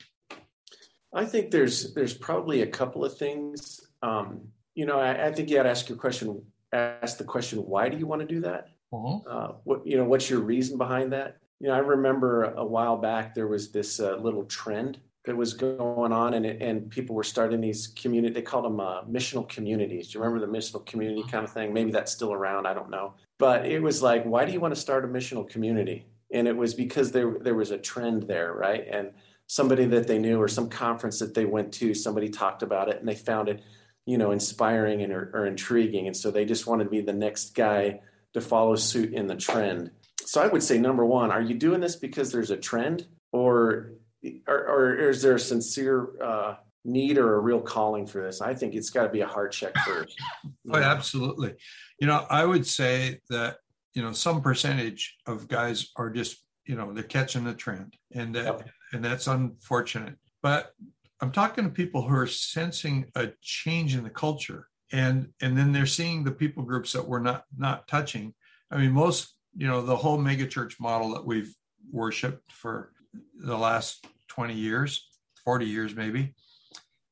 I 1.12 1.24
think 1.24 1.50
there's 1.50 1.94
there's 1.94 2.14
probably 2.14 2.62
a 2.62 2.66
couple 2.66 3.04
of 3.04 3.16
things. 3.16 3.80
Um, 4.02 4.48
you 4.74 4.86
know, 4.86 5.00
I, 5.00 5.26
I, 5.26 5.32
think 5.32 5.50
you 5.50 5.56
got 5.56 5.64
to 5.64 5.70
ask 5.70 5.88
your 5.88 5.98
question. 5.98 6.42
Ask 6.72 7.16
the 7.16 7.24
question, 7.24 7.58
why 7.60 7.88
do 7.88 7.96
you 7.96 8.06
want 8.06 8.20
to 8.20 8.26
do 8.26 8.40
that? 8.42 8.68
Uh-huh. 8.92 9.18
Uh, 9.28 9.52
what 9.64 9.86
you 9.86 9.96
know, 9.96 10.04
what's 10.04 10.30
your 10.30 10.40
reason 10.40 10.78
behind 10.78 11.12
that? 11.12 11.38
You 11.60 11.68
know, 11.68 11.74
I 11.74 11.78
remember 11.78 12.44
a 12.44 12.64
while 12.64 12.98
back 12.98 13.34
there 13.34 13.48
was 13.48 13.72
this 13.72 14.00
uh, 14.00 14.16
little 14.16 14.44
trend 14.44 15.00
that 15.28 15.36
was 15.36 15.52
going 15.52 16.10
on, 16.10 16.32
and 16.32 16.46
and 16.46 16.90
people 16.90 17.14
were 17.14 17.22
starting 17.22 17.60
these 17.60 17.88
community. 17.88 18.32
They 18.32 18.40
called 18.40 18.64
them 18.64 18.80
uh, 18.80 19.02
missional 19.02 19.46
communities. 19.46 20.08
Do 20.08 20.18
you 20.18 20.24
remember 20.24 20.44
the 20.44 20.50
missional 20.50 20.84
community 20.86 21.22
kind 21.30 21.44
of 21.44 21.52
thing? 21.52 21.74
Maybe 21.74 21.90
that's 21.90 22.10
still 22.10 22.32
around. 22.32 22.66
I 22.66 22.72
don't 22.72 22.88
know. 22.88 23.12
But 23.38 23.66
it 23.66 23.82
was 23.82 24.02
like, 24.02 24.24
why 24.24 24.46
do 24.46 24.52
you 24.52 24.58
want 24.58 24.74
to 24.74 24.80
start 24.80 25.04
a 25.04 25.08
missional 25.08 25.46
community? 25.46 26.06
And 26.32 26.48
it 26.48 26.56
was 26.56 26.72
because 26.72 27.12
there 27.12 27.36
there 27.42 27.54
was 27.54 27.72
a 27.72 27.76
trend 27.76 28.22
there, 28.22 28.54
right? 28.54 28.86
And 28.90 29.10
somebody 29.48 29.84
that 29.84 30.06
they 30.06 30.18
knew 30.18 30.40
or 30.40 30.48
some 30.48 30.70
conference 30.70 31.18
that 31.18 31.34
they 31.34 31.44
went 31.44 31.74
to, 31.74 31.92
somebody 31.92 32.30
talked 32.30 32.62
about 32.62 32.88
it, 32.88 32.98
and 32.98 33.06
they 33.06 33.14
found 33.14 33.50
it, 33.50 33.62
you 34.06 34.16
know, 34.16 34.30
inspiring 34.30 35.02
and 35.02 35.12
or, 35.12 35.30
or 35.34 35.44
intriguing, 35.44 36.06
and 36.06 36.16
so 36.16 36.30
they 36.30 36.46
just 36.46 36.66
wanted 36.66 36.84
to 36.84 36.90
be 36.90 37.02
the 37.02 37.12
next 37.12 37.54
guy 37.54 38.00
to 38.32 38.40
follow 38.40 38.76
suit 38.76 39.12
in 39.12 39.26
the 39.26 39.36
trend. 39.36 39.90
So 40.24 40.40
I 40.40 40.46
would 40.46 40.62
say 40.62 40.78
number 40.78 41.04
one, 41.04 41.30
are 41.30 41.42
you 41.42 41.54
doing 41.54 41.80
this 41.80 41.96
because 41.96 42.32
there's 42.32 42.50
a 42.50 42.56
trend, 42.56 43.06
or 43.32 43.92
or, 44.46 44.68
or 44.68 45.10
is 45.10 45.22
there 45.22 45.36
a 45.36 45.40
sincere 45.40 46.10
uh, 46.22 46.54
need 46.84 47.18
or 47.18 47.36
a 47.36 47.40
real 47.40 47.60
calling 47.60 48.06
for 48.06 48.22
this? 48.22 48.40
I 48.40 48.54
think 48.54 48.74
it's 48.74 48.90
got 48.90 49.04
to 49.04 49.08
be 49.08 49.20
a 49.20 49.26
heart 49.26 49.52
check 49.52 49.76
first. 49.86 50.18
oh, 50.72 50.76
absolutely. 50.76 51.54
You 52.00 52.06
know, 52.06 52.26
I 52.28 52.44
would 52.44 52.66
say 52.66 53.20
that 53.30 53.58
you 53.94 54.02
know 54.02 54.12
some 54.12 54.42
percentage 54.42 55.16
of 55.26 55.48
guys 55.48 55.90
are 55.96 56.10
just 56.10 56.42
you 56.66 56.76
know 56.76 56.92
they're 56.92 57.02
catching 57.02 57.44
the 57.44 57.54
trend, 57.54 57.96
and 58.14 58.34
that 58.34 58.68
and 58.92 59.04
that's 59.04 59.26
unfortunate. 59.26 60.16
But 60.42 60.72
I'm 61.20 61.32
talking 61.32 61.64
to 61.64 61.70
people 61.70 62.02
who 62.02 62.14
are 62.14 62.26
sensing 62.26 63.10
a 63.14 63.30
change 63.42 63.94
in 63.94 64.04
the 64.04 64.10
culture, 64.10 64.68
and 64.92 65.28
and 65.40 65.56
then 65.56 65.72
they're 65.72 65.86
seeing 65.86 66.24
the 66.24 66.32
people 66.32 66.62
groups 66.62 66.92
that 66.92 67.06
we're 67.06 67.20
not 67.20 67.44
not 67.56 67.88
touching. 67.88 68.34
I 68.70 68.78
mean, 68.78 68.92
most 68.92 69.34
you 69.56 69.66
know 69.66 69.82
the 69.82 69.96
whole 69.96 70.18
megachurch 70.18 70.78
model 70.80 71.14
that 71.14 71.24
we've 71.24 71.54
worshiped 71.90 72.52
for 72.52 72.92
the 73.34 73.56
last 73.56 74.06
20 74.28 74.54
years, 74.54 75.08
40 75.44 75.66
years 75.66 75.94
maybe, 75.94 76.34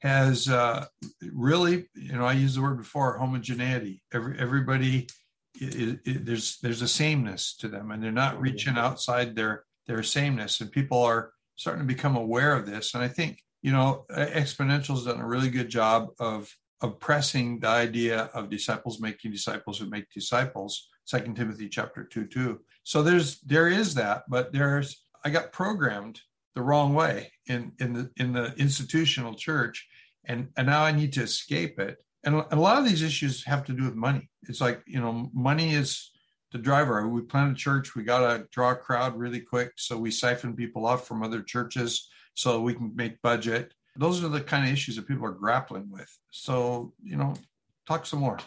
has 0.00 0.48
uh, 0.48 0.86
really, 1.32 1.88
you 1.94 2.12
know, 2.12 2.24
I 2.24 2.32
used 2.32 2.56
the 2.56 2.62
word 2.62 2.78
before, 2.78 3.18
homogeneity. 3.18 4.02
Every, 4.12 4.38
everybody, 4.38 5.08
it, 5.54 6.00
it, 6.04 6.26
there's 6.26 6.58
there's 6.58 6.82
a 6.82 6.88
sameness 6.88 7.56
to 7.56 7.68
them, 7.68 7.90
and 7.90 8.02
they're 8.02 8.12
not 8.12 8.40
reaching 8.40 8.76
outside 8.76 9.34
their 9.34 9.64
their 9.86 10.02
sameness. 10.02 10.60
And 10.60 10.70
people 10.70 11.02
are 11.02 11.32
starting 11.56 11.82
to 11.82 11.94
become 11.94 12.16
aware 12.16 12.54
of 12.54 12.66
this. 12.66 12.94
And 12.94 13.02
I 13.02 13.08
think, 13.08 13.42
you 13.62 13.72
know, 13.72 14.04
Exponential's 14.10 15.06
done 15.06 15.20
a 15.20 15.26
really 15.26 15.50
good 15.50 15.68
job 15.68 16.08
of 16.20 16.54
of 16.82 17.00
pressing 17.00 17.58
the 17.58 17.68
idea 17.68 18.30
of 18.34 18.50
disciples 18.50 19.00
making 19.00 19.32
disciples 19.32 19.78
who 19.78 19.86
make 19.86 20.10
disciples. 20.10 20.88
Second 21.04 21.36
Timothy 21.36 21.68
chapter 21.68 22.04
two 22.04 22.26
two. 22.26 22.60
So 22.84 23.02
there's 23.02 23.40
there 23.40 23.68
is 23.68 23.94
that, 23.94 24.24
but 24.28 24.52
there's 24.52 25.05
I 25.26 25.30
got 25.30 25.50
programmed 25.50 26.20
the 26.54 26.62
wrong 26.62 26.94
way 26.94 27.32
in 27.46 27.72
in 27.80 27.92
the 27.92 28.08
in 28.16 28.32
the 28.32 28.54
institutional 28.58 29.34
church 29.34 29.88
and 30.24 30.50
and 30.56 30.68
now 30.68 30.84
i 30.84 30.92
need 30.92 31.12
to 31.14 31.22
escape 31.22 31.80
it. 31.80 31.96
And 32.22 32.44
a 32.52 32.56
lot 32.56 32.78
of 32.78 32.84
these 32.84 33.02
issues 33.02 33.44
have 33.44 33.64
to 33.64 33.72
do 33.72 33.82
with 33.84 33.96
money. 33.96 34.30
It's 34.48 34.60
like 34.60 34.84
you 34.86 35.00
know 35.00 35.28
money 35.34 35.74
is 35.74 36.12
the 36.52 36.58
driver. 36.58 37.08
We 37.08 37.22
plan 37.22 37.50
a 37.50 37.54
church 37.54 37.96
we 37.96 38.04
got 38.04 38.20
to 38.20 38.46
draw 38.52 38.70
a 38.70 38.76
crowd 38.76 39.18
really 39.18 39.40
quick 39.40 39.72
so 39.76 39.98
we 39.98 40.12
siphon 40.12 40.54
people 40.54 40.86
off 40.86 41.08
from 41.08 41.24
other 41.24 41.42
churches 41.42 42.08
so 42.34 42.60
we 42.60 42.74
can 42.74 42.94
make 42.94 43.20
budget. 43.20 43.74
Those 43.96 44.22
are 44.22 44.28
the 44.28 44.40
kind 44.52 44.64
of 44.64 44.72
issues 44.72 44.94
that 44.94 45.08
people 45.08 45.26
are 45.26 45.40
grappling 45.44 45.90
with. 45.90 46.10
So 46.30 46.92
you 47.02 47.16
know 47.16 47.34
talk 47.88 48.06
some 48.06 48.20
more. 48.20 48.38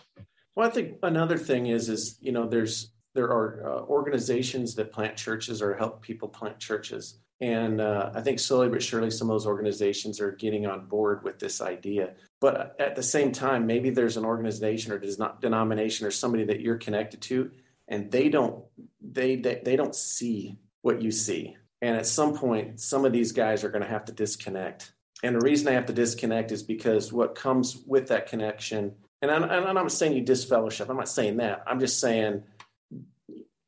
Well 0.56 0.70
i 0.70 0.72
think 0.72 0.96
another 1.04 1.38
thing 1.38 1.68
is 1.68 1.90
is 1.90 2.18
you 2.22 2.32
know 2.32 2.48
there's 2.48 2.94
there 3.16 3.28
are 3.28 3.64
uh, 3.66 3.82
organizations 3.84 4.76
that 4.76 4.92
plant 4.92 5.16
churches 5.16 5.62
or 5.62 5.76
help 5.76 6.02
people 6.02 6.28
plant 6.28 6.60
churches 6.60 7.20
and 7.42 7.80
uh, 7.80 8.12
I 8.14 8.22
think 8.22 8.40
slowly 8.40 8.70
but 8.70 8.84
surely, 8.84 9.12
some 9.12 9.30
of 9.30 9.34
those 9.34 9.48
organizations 9.48 10.20
are 10.20 10.32
getting 10.32 10.66
on 10.66 10.88
board 10.88 11.24
with 11.24 11.40
this 11.40 11.62
idea. 11.62 12.14
But 12.42 12.76
at 12.80 12.96
the 12.96 13.04
same 13.04 13.32
time, 13.32 13.66
maybe 13.66 13.90
there's 13.92 14.18
an 14.18 14.26
organization 14.26 14.92
or 14.92 15.02
not, 15.18 15.40
denomination 15.40 16.06
or 16.06 16.12
somebody 16.12 16.44
that 16.46 16.60
you're 16.60 16.78
connected 16.78 17.22
to, 17.24 17.52
and 17.88 18.12
they 18.12 18.30
don't 18.30 18.66
they 19.02 19.38
they, 19.38 19.62
they 19.64 19.76
don't 19.78 19.96
see 19.96 20.60
what 20.82 21.02
you 21.02 21.12
see. 21.12 21.56
And 21.82 21.96
at 21.96 22.06
some 22.06 22.36
point, 22.36 22.82
some 22.82 23.06
of 23.06 23.14
these 23.14 23.32
guys 23.32 23.64
are 23.64 23.70
going 23.70 23.84
to 23.84 23.90
have 23.90 24.06
to 24.06 24.12
disconnect. 24.12 24.92
And 25.24 25.36
the 25.36 25.46
reason 25.46 25.70
I 25.70 25.74
have 25.74 25.86
to 25.86 25.94
disconnect 25.94 26.52
is 26.52 26.62
because 26.62 27.14
what 27.14 27.36
comes 27.36 27.78
with 27.88 28.10
that 28.10 28.28
connection, 28.28 28.96
and 29.22 29.32
I'm, 29.32 29.44
I'm 29.46 29.76
not 29.76 29.92
saying 29.94 30.14
you 30.14 30.24
disfellowship. 30.24 30.90
I'm 30.90 30.98
not 30.98 31.08
saying 31.08 31.38
that. 31.38 31.64
I'm 31.68 31.80
just 31.80 32.02
saying 32.02 32.44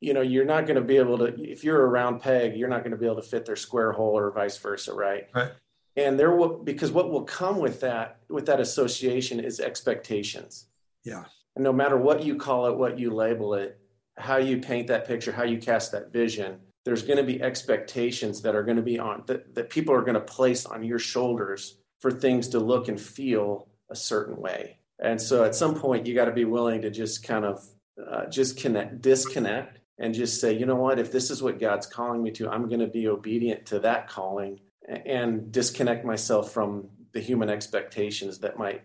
you 0.02 0.12
know, 0.12 0.20
you're 0.20 0.44
not 0.44 0.66
going 0.66 0.74
to 0.74 0.82
be 0.82 0.96
able 0.96 1.16
to, 1.18 1.26
if 1.40 1.62
you're 1.62 1.84
a 1.84 1.86
round 1.86 2.20
peg, 2.20 2.56
you're 2.56 2.68
not 2.68 2.80
going 2.80 2.90
to 2.90 2.96
be 2.96 3.06
able 3.06 3.16
to 3.16 3.22
fit 3.22 3.46
their 3.46 3.54
square 3.54 3.92
hole 3.92 4.18
or 4.18 4.32
vice 4.32 4.58
versa, 4.58 4.92
right? 4.92 5.28
Right. 5.32 5.52
And 5.96 6.18
there 6.18 6.34
will, 6.34 6.58
because 6.58 6.90
what 6.90 7.10
will 7.10 7.22
come 7.22 7.58
with 7.58 7.80
that, 7.82 8.18
with 8.28 8.44
that 8.46 8.58
association 8.58 9.38
is 9.38 9.60
expectations. 9.60 10.66
Yeah. 11.04 11.24
And 11.54 11.62
no 11.62 11.72
matter 11.72 11.96
what 11.96 12.24
you 12.24 12.34
call 12.34 12.66
it, 12.66 12.76
what 12.76 12.98
you 12.98 13.10
label 13.10 13.54
it, 13.54 13.78
how 14.18 14.38
you 14.38 14.58
paint 14.58 14.88
that 14.88 15.06
picture, 15.06 15.30
how 15.30 15.44
you 15.44 15.58
cast 15.58 15.92
that 15.92 16.12
vision, 16.12 16.58
there's 16.84 17.04
going 17.04 17.18
to 17.18 17.22
be 17.22 17.40
expectations 17.40 18.42
that 18.42 18.56
are 18.56 18.64
going 18.64 18.78
to 18.78 18.82
be 18.82 18.98
on, 18.98 19.22
that, 19.26 19.54
that 19.54 19.70
people 19.70 19.94
are 19.94 20.02
going 20.02 20.14
to 20.14 20.20
place 20.20 20.66
on 20.66 20.82
your 20.82 20.98
shoulders 20.98 21.78
for 22.00 22.10
things 22.10 22.48
to 22.48 22.58
look 22.58 22.88
and 22.88 23.00
feel 23.00 23.68
a 23.88 23.94
certain 23.94 24.36
way. 24.36 24.78
And 24.98 25.20
so 25.20 25.44
at 25.44 25.54
some 25.54 25.76
point, 25.76 26.06
you 26.06 26.14
got 26.16 26.24
to 26.24 26.32
be 26.32 26.44
willing 26.44 26.82
to 26.82 26.90
just 26.90 27.22
kind 27.22 27.44
of 27.44 27.64
uh, 28.04 28.26
just 28.26 28.56
connect, 28.56 29.00
disconnect 29.00 29.78
and 29.98 30.14
just 30.14 30.40
say, 30.40 30.52
you 30.52 30.66
know 30.66 30.76
what, 30.76 30.98
if 30.98 31.12
this 31.12 31.30
is 31.30 31.42
what 31.42 31.60
God's 31.60 31.86
calling 31.86 32.22
me 32.22 32.30
to, 32.32 32.48
I'm 32.48 32.68
going 32.68 32.80
to 32.80 32.86
be 32.86 33.08
obedient 33.08 33.66
to 33.66 33.78
that 33.80 34.08
calling 34.08 34.60
and 34.88 35.52
disconnect 35.52 36.04
myself 36.04 36.52
from 36.52 36.88
the 37.12 37.20
human 37.20 37.48
expectations 37.48 38.38
that 38.40 38.58
might 38.58 38.82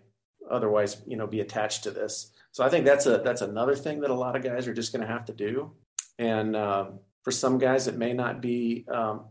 otherwise, 0.50 1.02
you 1.08 1.18
know, 1.18 1.28
be 1.28 1.40
attached 1.40 1.84
to 1.84 1.92
this. 1.92 2.32
So 2.52 2.64
I 2.64 2.70
think 2.70 2.86
that's 2.86 3.06
a 3.06 3.20
that's 3.20 3.42
another 3.42 3.76
thing 3.76 4.02
that 4.02 4.10
a 4.10 4.16
lot 4.16 4.36
of 4.36 4.44
guys 4.44 4.68
are 4.68 4.74
just 4.74 4.92
going 4.92 5.06
to 5.06 5.12
have 5.12 5.26
to 5.26 5.34
do. 5.34 5.72
And 6.20 6.56
um, 6.56 7.00
for 7.24 7.32
some 7.32 7.58
guys, 7.58 7.88
it 7.88 7.98
may 7.98 8.14
not 8.14 8.42
be 8.42 8.86
um, 8.92 9.26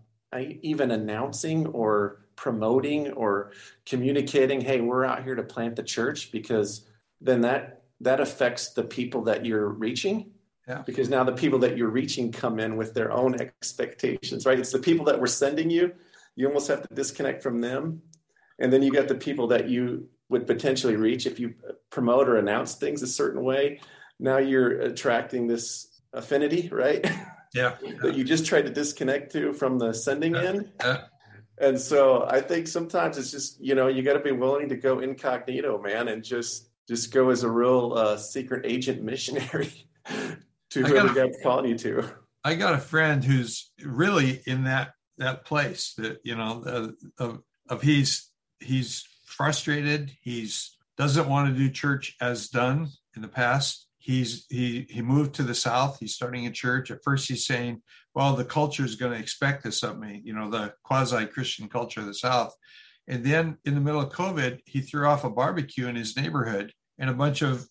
even 0.62 0.90
announcing 0.90 1.66
or 1.68 2.26
promoting 2.37 3.12
or 3.12 3.52
communicating, 3.85 4.61
"Hey, 4.61 4.80
we're 4.80 5.04
out 5.04 5.25
here 5.25 5.35
to 5.35 5.42
plant 5.42 5.76
the 5.76 5.83
church," 5.83 6.30
because 6.30 6.87
then 7.21 7.40
that 7.42 7.83
that 8.00 8.21
affects 8.21 8.71
the 8.75 8.85
people 8.85 9.23
that 9.23 9.45
you're 9.45 9.68
reaching 9.68 10.30
yeah. 10.69 10.83
Because 10.85 11.09
now 11.09 11.23
the 11.23 11.33
people 11.33 11.61
that 11.61 11.77
you're 11.77 11.91
reaching 11.91 12.33
come 12.33 12.59
in 12.59 12.77
with 12.77 12.93
their 12.93 13.13
own 13.13 13.41
expectations, 13.41 14.45
right? 14.47 14.59
It's 14.59 14.73
the 14.73 14.81
people 14.81 15.07
that 15.07 15.21
we're 15.21 15.29
sending 15.29 15.71
you. 15.71 15.93
You 16.35 16.49
almost 16.49 16.69
have 16.69 16.87
to 16.87 16.95
disconnect 16.95 17.43
from 17.43 17.61
them. 17.61 18.03
And 18.59 18.73
then 18.73 18.83
you 18.83 18.93
got 18.93 19.07
the 19.07 19.15
people 19.15 19.47
that 19.49 19.69
you 19.69 20.09
would 20.29 20.47
potentially 20.47 20.97
reach 20.97 21.27
if 21.27 21.39
you 21.39 21.55
promote 21.91 22.29
or 22.29 22.37
announce 22.37 22.75
things 22.75 23.03
a 23.03 23.07
certain 23.07 23.45
way. 23.45 23.81
Now 24.19 24.39
you're 24.39 24.81
attracting 24.81 25.47
this 25.47 26.01
affinity, 26.13 26.69
right? 26.73 27.05
Yeah. 27.55 27.77
that 28.03 28.17
you 28.17 28.25
just 28.25 28.45
tried 28.45 28.67
to 28.67 28.73
disconnect 28.73 29.33
to 29.33 29.53
from 29.53 29.79
the 29.79 29.93
sending 29.93 30.35
yeah. 30.35 30.43
end. 30.43 30.73
Yeah. 30.81 31.03
And 31.59 31.81
so 31.81 32.27
I 32.29 32.41
think 32.41 32.67
sometimes 32.67 33.19
it's 33.19 33.31
just, 33.31 33.61
you 33.61 33.75
know, 33.75 33.87
you 33.87 34.03
got 34.03 34.15
to 34.15 34.21
be 34.21 34.33
willing 34.33 34.69
to 34.69 34.77
go 34.77 34.99
incognito, 34.99 35.81
man, 35.81 36.09
and 36.09 36.23
just 36.23 36.71
just 36.89 37.13
go 37.13 37.31
as 37.31 37.43
a 37.43 37.51
real 37.51 37.95
uh, 37.97 38.17
secret 38.17 38.65
agent 38.65 39.03
missionary 39.03 39.73
to 40.85 40.88
whoever 40.88 41.12
you 41.66 41.78
to. 41.78 42.09
I 42.45 42.54
got 42.54 42.75
a 42.75 42.78
friend 42.78 43.25
who's 43.25 43.71
really 43.83 44.40
in 44.47 44.64
that 44.64 44.92
that 45.18 45.45
place 45.45 45.95
that 45.99 46.21
you 46.23 46.37
know 46.37 46.62
uh, 46.66 46.88
of 47.18 47.40
of 47.68 47.83
he's 47.83 48.30
he's 48.61 49.04
frustrated. 49.25 50.12
He's 50.23 50.76
doesn't 50.97 51.28
want 51.28 51.49
to 51.49 51.59
do 51.59 51.71
church 51.71 52.14
as 52.21 52.49
done 52.49 52.88
in 53.14 53.23
the 53.23 53.28
past. 53.28 53.87
He's 53.99 54.47
he 54.49 54.87
he 54.88 55.02
moved 55.02 55.35
to 55.35 55.42
the 55.42 55.54
south. 55.54 55.99
He's 55.99 56.14
starting 56.14 56.47
a 56.47 56.50
church. 56.50 56.90
At 56.90 57.02
first, 57.02 57.28
he's 57.28 57.47
saying, 57.47 57.83
"Well, 58.14 58.37
the 58.37 58.45
culture 58.45 58.85
is 58.85 58.95
going 58.95 59.12
to 59.12 59.18
expect 59.18 59.64
this 59.64 59.83
of 59.83 59.99
me." 59.99 60.23
You 60.25 60.35
know, 60.35 60.49
the 60.49 60.75
quasi 60.85 61.26
Christian 61.26 61.68
culture 61.68 62.00
of 62.00 62.06
the 62.06 62.14
south. 62.14 62.54
And 63.09 63.25
then 63.25 63.59
in 63.64 63.75
the 63.75 63.80
middle 63.80 64.00
of 64.00 64.12
COVID, 64.12 64.61
he 64.64 64.80
threw 64.80 65.06
off 65.06 65.25
a 65.25 65.30
barbecue 65.30 65.87
in 65.87 65.97
his 65.97 66.16
neighborhood, 66.16 66.73
and 66.99 67.11
a 67.11 67.14
bunch 67.14 67.42
of 67.42 67.66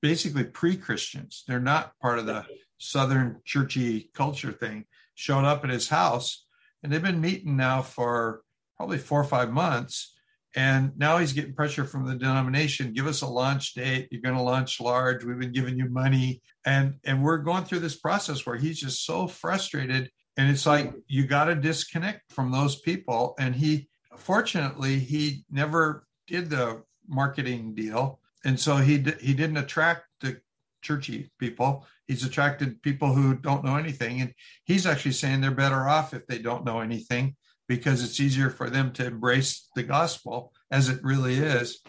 basically 0.00 0.44
pre-Christians. 0.44 1.44
They're 1.46 1.60
not 1.60 1.98
part 2.00 2.18
of 2.18 2.26
the 2.26 2.44
Southern 2.78 3.40
churchy 3.44 4.10
culture 4.14 4.52
thing. 4.52 4.84
Showed 5.14 5.44
up 5.44 5.64
at 5.64 5.70
his 5.70 5.88
house, 5.88 6.46
and 6.82 6.90
they've 6.90 7.02
been 7.02 7.20
meeting 7.20 7.54
now 7.56 7.82
for 7.82 8.40
probably 8.78 8.96
four 8.96 9.20
or 9.20 9.24
five 9.24 9.50
months. 9.50 10.14
And 10.56 10.96
now 10.96 11.18
he's 11.18 11.34
getting 11.34 11.54
pressure 11.54 11.84
from 11.84 12.06
the 12.06 12.14
denomination. 12.14 12.94
Give 12.94 13.06
us 13.06 13.20
a 13.20 13.26
launch 13.26 13.74
date. 13.74 14.08
You're 14.10 14.22
going 14.22 14.34
to 14.34 14.40
launch 14.40 14.80
large. 14.80 15.22
We've 15.22 15.38
been 15.38 15.52
giving 15.52 15.76
you 15.76 15.90
money, 15.90 16.40
and 16.64 16.94
and 17.04 17.22
we're 17.22 17.38
going 17.38 17.64
through 17.64 17.80
this 17.80 17.96
process 17.96 18.46
where 18.46 18.56
he's 18.56 18.80
just 18.80 19.04
so 19.04 19.26
frustrated. 19.26 20.10
And 20.38 20.50
it's 20.50 20.64
like 20.64 20.86
mm-hmm. 20.86 20.98
you 21.06 21.26
got 21.26 21.44
to 21.44 21.54
disconnect 21.54 22.32
from 22.32 22.50
those 22.50 22.80
people. 22.80 23.34
And 23.38 23.54
he, 23.54 23.88
fortunately, 24.16 24.98
he 24.98 25.44
never 25.50 26.06
did 26.26 26.48
the 26.48 26.82
marketing 27.06 27.74
deal 27.74 28.19
and 28.44 28.58
so 28.58 28.76
he 28.76 28.94
he 29.20 29.34
didn't 29.34 29.56
attract 29.56 30.02
the 30.20 30.40
churchy 30.82 31.30
people. 31.38 31.86
He's 32.06 32.24
attracted 32.24 32.82
people 32.82 33.12
who 33.12 33.34
don't 33.34 33.64
know 33.64 33.76
anything, 33.76 34.20
and 34.20 34.34
he's 34.64 34.86
actually 34.86 35.12
saying 35.12 35.40
they're 35.40 35.50
better 35.50 35.88
off 35.88 36.14
if 36.14 36.26
they 36.26 36.38
don't 36.38 36.64
know 36.64 36.80
anything 36.80 37.36
because 37.68 38.02
it's 38.02 38.18
easier 38.18 38.50
for 38.50 38.68
them 38.68 38.92
to 38.92 39.06
embrace 39.06 39.68
the 39.76 39.82
gospel 39.82 40.52
as 40.70 40.88
it 40.88 40.98
really 41.04 41.34
is. 41.34 41.80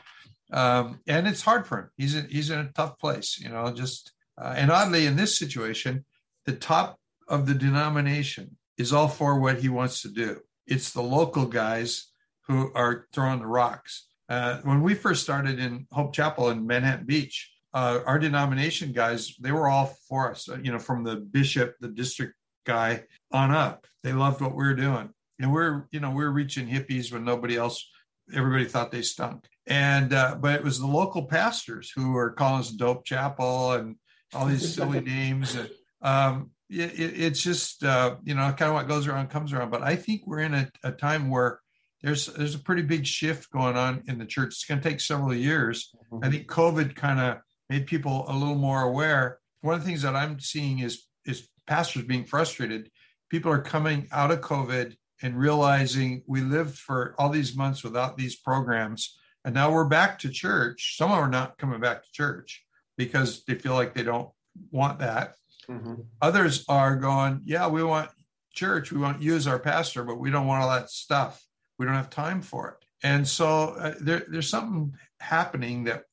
Um, 0.53 0.99
and 1.07 1.27
it's 1.27 1.41
hard 1.41 1.65
for 1.65 1.79
him. 1.79 1.89
He's 1.97 2.15
in, 2.15 2.27
he's 2.29 2.49
in 2.49 2.59
a 2.59 2.71
tough 2.73 2.99
place, 2.99 3.39
you 3.39 3.49
know. 3.49 3.71
Just 3.73 4.11
uh, 4.37 4.53
and 4.55 4.69
oddly, 4.69 5.05
in 5.05 5.15
this 5.15 5.39
situation, 5.39 6.05
the 6.45 6.53
top 6.53 6.99
of 7.27 7.47
the 7.47 7.53
denomination 7.53 8.57
is 8.77 8.91
all 8.91 9.07
for 9.07 9.39
what 9.39 9.61
he 9.61 9.69
wants 9.69 10.01
to 10.01 10.09
do. 10.09 10.41
It's 10.67 10.91
the 10.91 11.01
local 11.01 11.45
guys 11.45 12.07
who 12.47 12.71
are 12.75 13.07
throwing 13.13 13.39
the 13.39 13.47
rocks. 13.47 14.07
Uh, 14.31 14.61
when 14.61 14.81
we 14.81 14.93
first 14.93 15.21
started 15.21 15.59
in 15.59 15.85
Hope 15.91 16.13
Chapel 16.13 16.51
in 16.51 16.65
Manhattan 16.65 17.05
Beach, 17.05 17.51
uh, 17.73 17.99
our 18.05 18.17
denomination 18.17 18.93
guys, 18.93 19.35
they 19.41 19.51
were 19.51 19.67
all 19.67 19.87
for 20.07 20.31
us, 20.31 20.47
uh, 20.47 20.57
you 20.63 20.71
know, 20.71 20.79
from 20.79 21.03
the 21.03 21.17
bishop, 21.17 21.75
the 21.81 21.89
district 21.89 22.35
guy 22.65 23.03
on 23.33 23.51
up. 23.51 23.85
They 24.03 24.13
loved 24.13 24.39
what 24.39 24.55
we 24.55 24.63
were 24.63 24.73
doing. 24.73 25.09
And 25.37 25.51
we're, 25.51 25.85
you 25.91 25.99
know, 25.99 26.11
we 26.11 26.23
we're 26.23 26.29
reaching 26.29 26.65
hippies 26.65 27.11
when 27.11 27.25
nobody 27.25 27.57
else, 27.57 27.85
everybody 28.33 28.63
thought 28.63 28.89
they 28.89 29.01
stunk. 29.01 29.49
And, 29.67 30.13
uh, 30.13 30.37
but 30.39 30.55
it 30.55 30.63
was 30.63 30.79
the 30.79 30.87
local 30.87 31.25
pastors 31.25 31.91
who 31.93 32.13
were 32.13 32.31
calling 32.31 32.61
us 32.61 32.71
Dope 32.71 33.03
Chapel 33.03 33.73
and 33.73 33.97
all 34.33 34.45
these 34.45 34.73
silly 34.73 35.01
names. 35.17 35.55
And, 35.55 35.69
um, 36.03 36.51
it, 36.69 36.97
it, 36.97 37.19
it's 37.21 37.43
just, 37.43 37.83
uh, 37.83 38.15
you 38.23 38.35
know, 38.35 38.43
kind 38.53 38.69
of 38.69 38.75
what 38.75 38.87
goes 38.87 39.07
around 39.07 39.27
comes 39.27 39.51
around. 39.51 39.71
But 39.71 39.81
I 39.81 39.97
think 39.97 40.25
we're 40.25 40.39
in 40.39 40.53
a, 40.53 40.71
a 40.85 40.93
time 40.93 41.29
where 41.29 41.59
there's 42.03 42.27
there's 42.27 42.55
a 42.55 42.59
pretty 42.59 42.81
big 42.81 43.05
shift 43.05 43.51
going 43.51 43.77
on 43.77 44.03
in 44.07 44.17
the 44.17 44.25
church. 44.25 44.49
It's 44.49 44.65
going 44.65 44.81
to 44.81 44.89
take 44.89 44.99
several 44.99 45.33
years. 45.33 45.93
Mm-hmm. 46.11 46.25
I 46.25 46.29
think 46.29 46.47
COVID 46.47 46.95
kind 46.95 47.19
of 47.19 47.37
made 47.69 47.87
people 47.87 48.25
a 48.27 48.33
little 48.33 48.55
more 48.55 48.83
aware. 48.83 49.39
One 49.61 49.75
of 49.75 49.81
the 49.81 49.85
things 49.85 50.01
that 50.01 50.15
I'm 50.15 50.39
seeing 50.39 50.79
is 50.79 51.05
is 51.25 51.47
pastors 51.67 52.03
being 52.03 52.25
frustrated 52.25 52.89
people 53.31 53.51
are 53.51 53.61
coming 53.61 54.07
out 54.11 54.29
of 54.29 54.41
COVID 54.41 54.95
and 55.23 55.39
realizing 55.39 56.21
we 56.27 56.41
lived 56.41 56.77
for 56.77 57.15
all 57.17 57.29
these 57.29 57.55
months 57.55 57.81
without 57.81 58.17
these 58.17 58.35
programs. 58.35 59.17
And 59.45 59.55
now 59.55 59.71
we're 59.71 59.85
back 59.85 60.19
to 60.19 60.29
church. 60.29 60.97
Some 60.97 61.11
are 61.11 61.29
not 61.29 61.57
coming 61.57 61.79
back 61.79 62.03
to 62.03 62.11
church 62.11 62.63
because 62.97 63.43
they 63.45 63.55
feel 63.55 63.73
like 63.73 63.93
they 63.93 64.03
don't 64.03 64.29
want 64.69 64.99
that. 64.99 65.35
Mm-hmm. 65.69 65.93
Others 66.21 66.65
are 66.67 66.97
going, 66.97 67.41
yeah, 67.45 67.69
we 67.69 67.83
want 67.83 68.11
church. 68.51 68.91
We 68.91 68.99
want 68.99 69.21
you 69.21 69.35
as 69.35 69.47
our 69.47 69.59
pastor, 69.59 70.03
but 70.03 70.19
we 70.19 70.29
don't 70.29 70.47
want 70.47 70.63
all 70.63 70.69
that 70.71 70.89
stuff. 70.89 71.41
We 71.77 71.85
don't 71.85 71.95
have 71.95 72.09
time 72.09 72.41
for 72.41 72.69
it. 72.69 72.85
And 73.03 73.27
so 73.27 73.69
uh, 73.79 73.95
there, 73.99 74.23
there's 74.27 74.49
something 74.49 74.93
happening 75.19 75.85
that, 75.85 76.03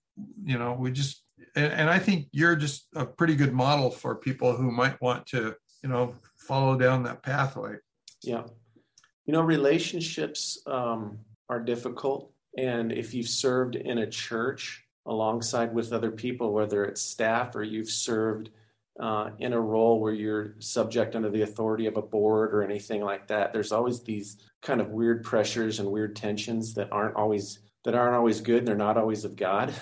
you 0.42 0.58
know, 0.58 0.72
we 0.72 0.90
just, 0.90 1.22
and, 1.54 1.72
and 1.72 1.90
I 1.90 1.98
think 1.98 2.28
you're 2.32 2.56
just 2.56 2.86
a 2.94 3.04
pretty 3.04 3.36
good 3.36 3.52
model 3.52 3.90
for 3.90 4.14
people 4.14 4.56
who 4.56 4.70
might 4.70 5.00
want 5.02 5.26
to, 5.26 5.54
you 5.82 5.88
know, 5.88 6.14
follow 6.36 6.78
down 6.78 7.02
that 7.02 7.22
pathway. 7.22 7.76
Yeah. 8.22 8.44
You 9.26 9.32
know, 9.34 9.42
relationships 9.42 10.62
um, 10.66 11.18
are 11.48 11.60
difficult. 11.60 12.32
And 12.56 12.90
if 12.92 13.12
you've 13.12 13.28
served 13.28 13.76
in 13.76 13.98
a 13.98 14.06
church 14.06 14.84
alongside 15.06 15.74
with 15.74 15.92
other 15.92 16.10
people, 16.10 16.52
whether 16.52 16.84
it's 16.84 17.02
staff 17.02 17.54
or 17.54 17.62
you've 17.62 17.90
served 17.90 18.50
uh, 18.98 19.30
in 19.38 19.52
a 19.52 19.60
role 19.60 20.00
where 20.00 20.12
you're 20.12 20.54
subject 20.58 21.14
under 21.14 21.30
the 21.30 21.42
authority 21.42 21.86
of 21.86 21.96
a 21.96 22.02
board 22.02 22.52
or 22.52 22.62
anything 22.62 23.02
like 23.02 23.28
that, 23.28 23.52
there's 23.52 23.72
always 23.72 24.02
these 24.02 24.38
kind 24.62 24.80
of 24.80 24.90
weird 24.90 25.24
pressures 25.24 25.80
and 25.80 25.90
weird 25.90 26.16
tensions 26.16 26.74
that 26.74 26.90
aren't 26.92 27.16
always 27.16 27.60
that 27.84 27.94
aren't 27.94 28.16
always 28.16 28.40
good. 28.40 28.58
And 28.58 28.68
they're 28.68 28.76
not 28.76 28.96
always 28.96 29.24
of 29.24 29.36
God. 29.36 29.72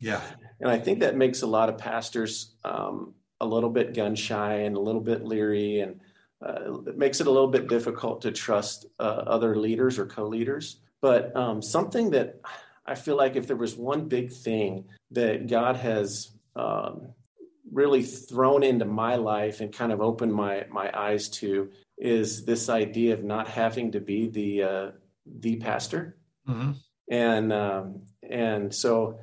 Yeah. 0.00 0.20
And 0.60 0.70
I 0.70 0.78
think 0.78 1.00
that 1.00 1.16
makes 1.16 1.42
a 1.42 1.46
lot 1.46 1.68
of 1.68 1.76
pastors 1.76 2.54
um, 2.64 3.12
a 3.40 3.44
little 3.44 3.68
bit 3.68 3.92
gun 3.92 4.14
shy 4.14 4.54
and 4.60 4.76
a 4.76 4.80
little 4.80 5.00
bit 5.00 5.24
leery, 5.24 5.80
and 5.80 6.00
uh, 6.40 6.80
it 6.86 6.96
makes 6.96 7.20
it 7.20 7.26
a 7.26 7.30
little 7.30 7.48
bit 7.48 7.68
difficult 7.68 8.22
to 8.22 8.30
trust 8.30 8.86
uh, 8.98 9.24
other 9.26 9.56
leaders 9.56 9.98
or 9.98 10.06
co-leaders. 10.06 10.78
But 11.02 11.36
um, 11.36 11.60
something 11.60 12.10
that 12.10 12.40
I 12.86 12.94
feel 12.94 13.16
like 13.16 13.36
if 13.36 13.46
there 13.46 13.56
was 13.56 13.76
one 13.76 14.08
big 14.08 14.32
thing 14.32 14.84
that 15.10 15.48
God 15.48 15.76
has 15.76 16.30
um, 16.56 17.08
really 17.70 18.02
thrown 18.02 18.62
into 18.62 18.84
my 18.84 19.16
life 19.16 19.60
and 19.60 19.72
kind 19.72 19.92
of 19.92 20.00
opened 20.00 20.32
my 20.32 20.64
my 20.70 20.90
eyes 20.96 21.28
to 21.40 21.70
is 21.98 22.44
this 22.44 22.68
idea 22.68 23.14
of 23.14 23.22
not 23.22 23.48
having 23.48 23.92
to 23.92 24.00
be 24.00 24.28
the 24.28 24.62
uh, 24.62 24.90
the 25.26 25.56
pastor, 25.56 26.16
mm-hmm. 26.48 26.72
and 27.10 27.52
um, 27.52 28.02
and 28.28 28.74
so 28.74 29.20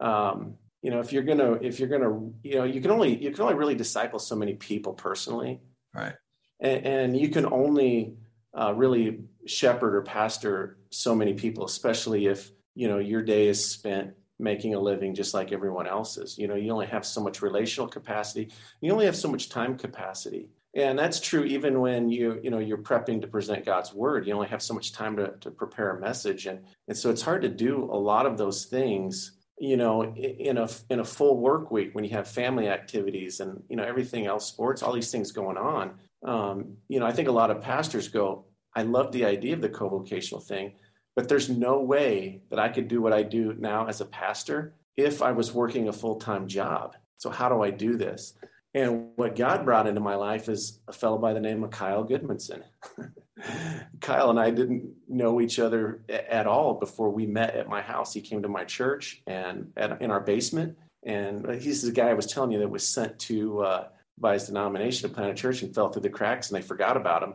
um, 0.00 0.54
you 0.82 0.90
know 0.90 1.00
if 1.00 1.12
you're 1.12 1.22
gonna 1.22 1.52
if 1.54 1.78
you're 1.78 1.88
gonna 1.88 2.30
you 2.42 2.56
know 2.56 2.64
you 2.64 2.80
can 2.80 2.90
only 2.90 3.16
you 3.16 3.30
can 3.30 3.42
only 3.42 3.54
really 3.54 3.74
disciple 3.74 4.18
so 4.18 4.36
many 4.36 4.54
people 4.54 4.94
personally, 4.94 5.60
right? 5.94 6.14
And, 6.60 6.86
and 6.86 7.16
you 7.16 7.28
can 7.28 7.46
only 7.46 8.16
uh, 8.58 8.72
really 8.74 9.20
shepherd 9.46 9.94
or 9.94 10.02
pastor 10.02 10.78
so 10.90 11.14
many 11.14 11.34
people, 11.34 11.64
especially 11.64 12.26
if 12.26 12.50
you 12.74 12.88
know 12.88 12.98
your 12.98 13.22
day 13.22 13.48
is 13.48 13.70
spent 13.70 14.14
making 14.38 14.74
a 14.74 14.80
living 14.80 15.14
just 15.14 15.34
like 15.34 15.52
everyone 15.52 15.86
else's. 15.86 16.38
You 16.38 16.48
know, 16.48 16.54
you 16.54 16.72
only 16.72 16.86
have 16.86 17.06
so 17.06 17.20
much 17.22 17.42
relational 17.42 17.88
capacity. 17.88 18.50
You 18.80 18.92
only 18.92 19.06
have 19.06 19.16
so 19.16 19.28
much 19.28 19.48
time 19.48 19.76
capacity. 19.76 20.48
And 20.76 20.98
that's 20.98 21.20
true 21.20 21.44
even 21.44 21.80
when 21.80 22.08
you, 22.08 22.40
you 22.42 22.50
know, 22.50 22.58
you're 22.58 22.78
prepping 22.78 23.20
to 23.20 23.28
present 23.28 23.64
God's 23.64 23.94
word. 23.94 24.26
You 24.26 24.34
only 24.34 24.48
have 24.48 24.62
so 24.62 24.74
much 24.74 24.92
time 24.92 25.16
to, 25.16 25.34
to 25.40 25.50
prepare 25.50 25.96
a 25.96 26.00
message. 26.00 26.46
And, 26.46 26.60
and 26.88 26.96
so 26.96 27.10
it's 27.10 27.22
hard 27.22 27.42
to 27.42 27.48
do 27.48 27.84
a 27.84 27.96
lot 27.96 28.26
of 28.26 28.36
those 28.36 28.64
things, 28.64 29.38
you 29.58 29.76
know, 29.76 30.02
in 30.02 30.58
a 30.58 30.68
in 30.90 30.98
a 30.98 31.04
full 31.04 31.38
work 31.38 31.70
week 31.70 31.94
when 31.94 32.04
you 32.04 32.10
have 32.10 32.26
family 32.26 32.68
activities 32.68 33.38
and, 33.38 33.62
you 33.68 33.76
know, 33.76 33.84
everything 33.84 34.26
else, 34.26 34.46
sports, 34.46 34.82
all 34.82 34.92
these 34.92 35.12
things 35.12 35.30
going 35.30 35.56
on. 35.56 35.92
Um, 36.26 36.76
you 36.88 36.98
know, 36.98 37.06
I 37.06 37.12
think 37.12 37.28
a 37.28 37.32
lot 37.32 37.50
of 37.50 37.60
pastors 37.60 38.08
go, 38.08 38.46
I 38.74 38.82
love 38.82 39.12
the 39.12 39.24
idea 39.24 39.54
of 39.54 39.60
the 39.60 39.68
co-vocational 39.68 40.40
thing, 40.40 40.72
but 41.14 41.28
there's 41.28 41.48
no 41.48 41.80
way 41.80 42.42
that 42.50 42.58
I 42.58 42.68
could 42.68 42.88
do 42.88 43.00
what 43.00 43.12
I 43.12 43.22
do 43.22 43.54
now 43.58 43.86
as 43.86 44.00
a 44.00 44.06
pastor 44.06 44.74
if 44.96 45.22
I 45.22 45.30
was 45.30 45.52
working 45.52 45.88
a 45.88 45.92
full 45.92 46.16
time 46.16 46.48
job. 46.48 46.96
So, 47.18 47.30
how 47.30 47.48
do 47.48 47.62
I 47.62 47.70
do 47.70 47.96
this? 47.96 48.34
And 48.74 49.10
what 49.16 49.36
God 49.36 49.64
brought 49.64 49.86
into 49.86 50.00
my 50.00 50.16
life 50.16 50.48
is 50.48 50.80
a 50.88 50.92
fellow 50.92 51.18
by 51.18 51.32
the 51.32 51.40
name 51.40 51.62
of 51.62 51.70
Kyle 51.70 52.04
Goodmanson. 52.04 52.62
Kyle 54.00 54.30
and 54.30 54.40
I 54.40 54.50
didn't 54.50 54.92
know 55.08 55.40
each 55.40 55.58
other 55.58 56.02
at 56.08 56.46
all 56.46 56.74
before 56.74 57.10
we 57.10 57.26
met 57.26 57.54
at 57.54 57.68
my 57.68 57.80
house. 57.80 58.12
He 58.12 58.20
came 58.20 58.42
to 58.42 58.48
my 58.48 58.64
church 58.64 59.22
and 59.26 59.72
at, 59.76 60.02
in 60.02 60.10
our 60.10 60.20
basement. 60.20 60.76
And 61.04 61.48
he's 61.60 61.82
the 61.82 61.92
guy 61.92 62.08
I 62.08 62.14
was 62.14 62.26
telling 62.26 62.50
you 62.50 62.58
that 62.60 62.70
was 62.70 62.88
sent 62.88 63.18
to 63.20 63.60
uh, 63.62 63.88
by 64.18 64.34
his 64.34 64.46
denomination 64.46 65.08
to 65.08 65.14
plant 65.14 65.30
a 65.30 65.34
church 65.34 65.62
and 65.62 65.74
fell 65.74 65.90
through 65.90 66.02
the 66.02 66.10
cracks 66.10 66.50
and 66.50 66.56
they 66.56 66.66
forgot 66.66 66.96
about 66.96 67.22
him 67.22 67.34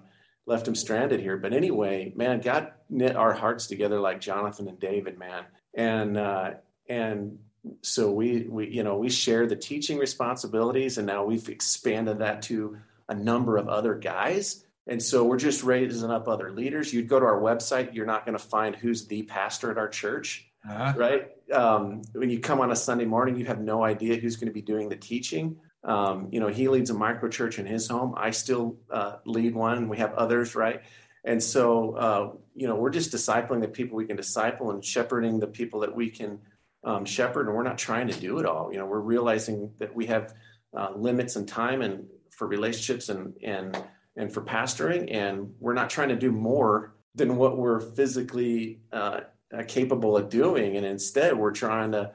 left 0.49 0.67
him 0.67 0.75
stranded 0.75 1.21
here. 1.21 1.38
But 1.38 1.54
anyway, 1.54 2.12
man, 2.15 2.41
God 2.41 2.71
knit 2.89 3.15
our 3.15 3.34
hearts 3.34 3.67
together 3.67 3.99
like 3.99 4.19
Jonathan 4.19 4.67
and 4.67 4.80
David, 4.80 5.17
man. 5.17 5.45
And 5.75 6.17
uh, 6.17 6.54
and 6.89 7.38
so 7.82 8.12
we 8.12 8.43
we 8.43 8.67
you 8.67 8.84
know 8.84 8.98
we 8.98 9.10
share 9.10 9.48
the 9.48 9.56
teaching 9.56 9.98
responsibilities, 9.98 10.98
and 10.98 11.08
now 11.08 11.24
we've 11.24 11.50
expanded 11.50 12.19
that 12.19 12.41
to 12.43 12.78
a 13.08 13.15
number 13.15 13.58
of 13.58 13.67
other 13.67 13.95
guys. 13.95 14.63
And 14.88 15.02
so 15.02 15.24
we're 15.24 15.38
just 15.38 15.63
raising 15.63 16.10
up 16.10 16.28
other 16.28 16.52
leaders. 16.52 16.91
You'd 16.91 17.08
go 17.08 17.19
to 17.19 17.26
our 17.26 17.39
website, 17.39 17.93
you're 17.93 18.08
not 18.08 18.26
going 18.26 18.38
to 18.38 18.43
find 18.43 18.76
who's 18.76 19.06
the 19.06 19.22
pastor 19.24 19.69
at 19.69 19.78
our 19.78 19.88
church, 19.88 20.50
uh-huh. 20.67 20.93
right? 20.98 21.30
Um, 21.54 22.02
when 22.13 22.32
you 22.32 22.39
come 22.39 22.60
on 22.60 22.72
a 22.72 22.76
Sunday 22.76 23.06
morning, 23.06 23.36
you 23.36 23.45
have 23.45 23.60
no 23.60 23.84
idea 23.84 24.15
who's 24.15 24.36
going 24.36 24.48
to 24.48 24.54
be 24.54 24.63
doing 24.63 24.89
the 24.89 24.95
teaching. 24.95 25.58
Um, 25.84 26.30
you 26.32 26.39
know, 26.39 26.48
he 26.48 26.67
leads 26.69 26.89
a 26.89 26.95
micro 26.95 27.30
church 27.30 27.60
in 27.60 27.67
his 27.67 27.88
home. 27.88 28.15
I 28.17 28.32
still 28.32 28.78
uh, 28.89 29.17
lead 29.26 29.54
one. 29.54 29.89
We 29.89 29.98
have 29.98 30.13
others, 30.13 30.56
right? 30.56 30.82
And 31.24 31.41
so, 31.41 31.91
uh, 31.93 32.32
you 32.56 32.67
know, 32.67 32.76
we're 32.76 32.89
just 32.89 33.12
discipling 33.12 33.62
the 33.62 33.67
people 33.67 33.95
we 33.95 34.06
can 34.06 34.15
disciple 34.15 34.72
and 34.72 34.84
shepherding 34.84 35.39
the 35.39 35.48
people 35.48 35.82
that 35.82 35.95
we 35.95 36.10
can 36.10 36.39
um, 36.84 37.06
shepherd. 37.06 37.48
And 37.48 37.56
we're 37.56 37.63
not 37.63 37.78
trying 37.78 38.08
to 38.08 38.20
do 38.20 38.39
it 38.39 38.46
all. 38.46 38.72
You 38.72 38.80
know, 38.80 38.86
we're 38.86 39.00
realizing 39.00 39.72
that 39.80 39.96
we 39.96 40.08
have 40.08 40.34
uh, 40.76 40.92
limits 40.96 41.36
and 41.36 41.48
time 41.48 41.82
and 41.82 42.06
for 42.30 42.48
relationships 42.48 43.10
and 43.10 43.34
and 43.44 43.78
and 44.15 44.34
for 44.34 44.42
pastoring, 44.42 45.13
and 45.13 45.54
we're 45.60 45.74
not 45.74 45.89
trying 45.89 46.10
to 46.10 46.15
do 46.15 46.32
more 46.32 46.96
than 47.15 47.38
what 47.38 47.58
we're 47.58 47.80
physically 47.80 48.80
uh, 48.92 49.22
capable 49.68 50.18
of 50.18 50.30
doing. 50.30 50.78
And 50.78 50.86
instead, 50.86 51.38
we're 51.38 51.52
trying 51.52 51.92
to 51.94 52.12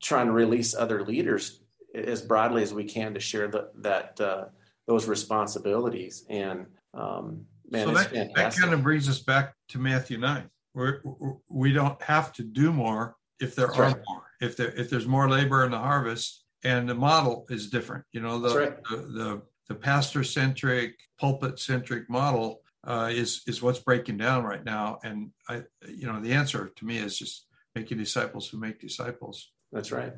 trying 0.00 0.26
to 0.26 0.32
release 0.32 0.74
other 0.74 1.04
leaders 1.04 1.60
as 1.94 2.20
broadly 2.20 2.62
as 2.62 2.74
we 2.74 2.84
can 2.84 3.14
to 3.14 3.20
share 3.20 3.48
the, 3.48 3.70
that 3.76 4.20
uh, 4.20 4.46
those 4.86 5.06
responsibilities. 5.08 6.24
And 6.28 6.66
um, 6.92 7.46
man, 7.70 7.86
so 7.86 7.94
that, 7.94 8.34
that 8.34 8.56
kind 8.56 8.74
of 8.74 8.82
brings 8.82 9.08
us 9.08 9.20
back 9.20 9.54
to 9.68 9.78
Matthew 9.78 10.18
nine. 10.18 10.50
We're, 10.74 11.00
we 11.48 11.72
don't 11.72 12.00
have 12.02 12.32
to 12.34 12.42
do 12.42 12.72
more 12.72 13.16
if 13.40 13.54
there 13.54 13.66
That's 13.66 13.78
are 13.78 13.82
right. 13.82 13.96
more. 14.08 14.22
If 14.40 14.56
there 14.56 14.72
if 14.72 14.90
there's 14.90 15.06
more 15.06 15.28
labor 15.28 15.64
in 15.64 15.70
the 15.70 15.78
harvest, 15.78 16.44
and 16.64 16.88
the 16.88 16.94
model 16.94 17.46
is 17.50 17.70
different. 17.70 18.04
You 18.12 18.20
know, 18.20 18.40
the 18.40 18.58
right. 18.58 18.84
the, 18.90 18.96
the, 18.96 19.42
the 19.68 19.74
pastor 19.74 20.24
centric, 20.24 20.98
pulpit 21.18 21.58
centric 21.58 22.08
model 22.08 22.60
uh, 22.86 23.10
is 23.12 23.42
is 23.46 23.62
what's 23.62 23.80
breaking 23.80 24.18
down 24.18 24.44
right 24.44 24.64
now. 24.64 24.98
And 25.04 25.30
I, 25.48 25.62
you 25.88 26.06
know, 26.06 26.20
the 26.20 26.32
answer 26.32 26.72
to 26.74 26.84
me 26.84 26.98
is 26.98 27.18
just 27.18 27.46
making 27.74 27.98
disciples 27.98 28.48
who 28.48 28.58
make 28.58 28.80
disciples. 28.80 29.50
That's 29.72 29.92
right. 29.92 30.12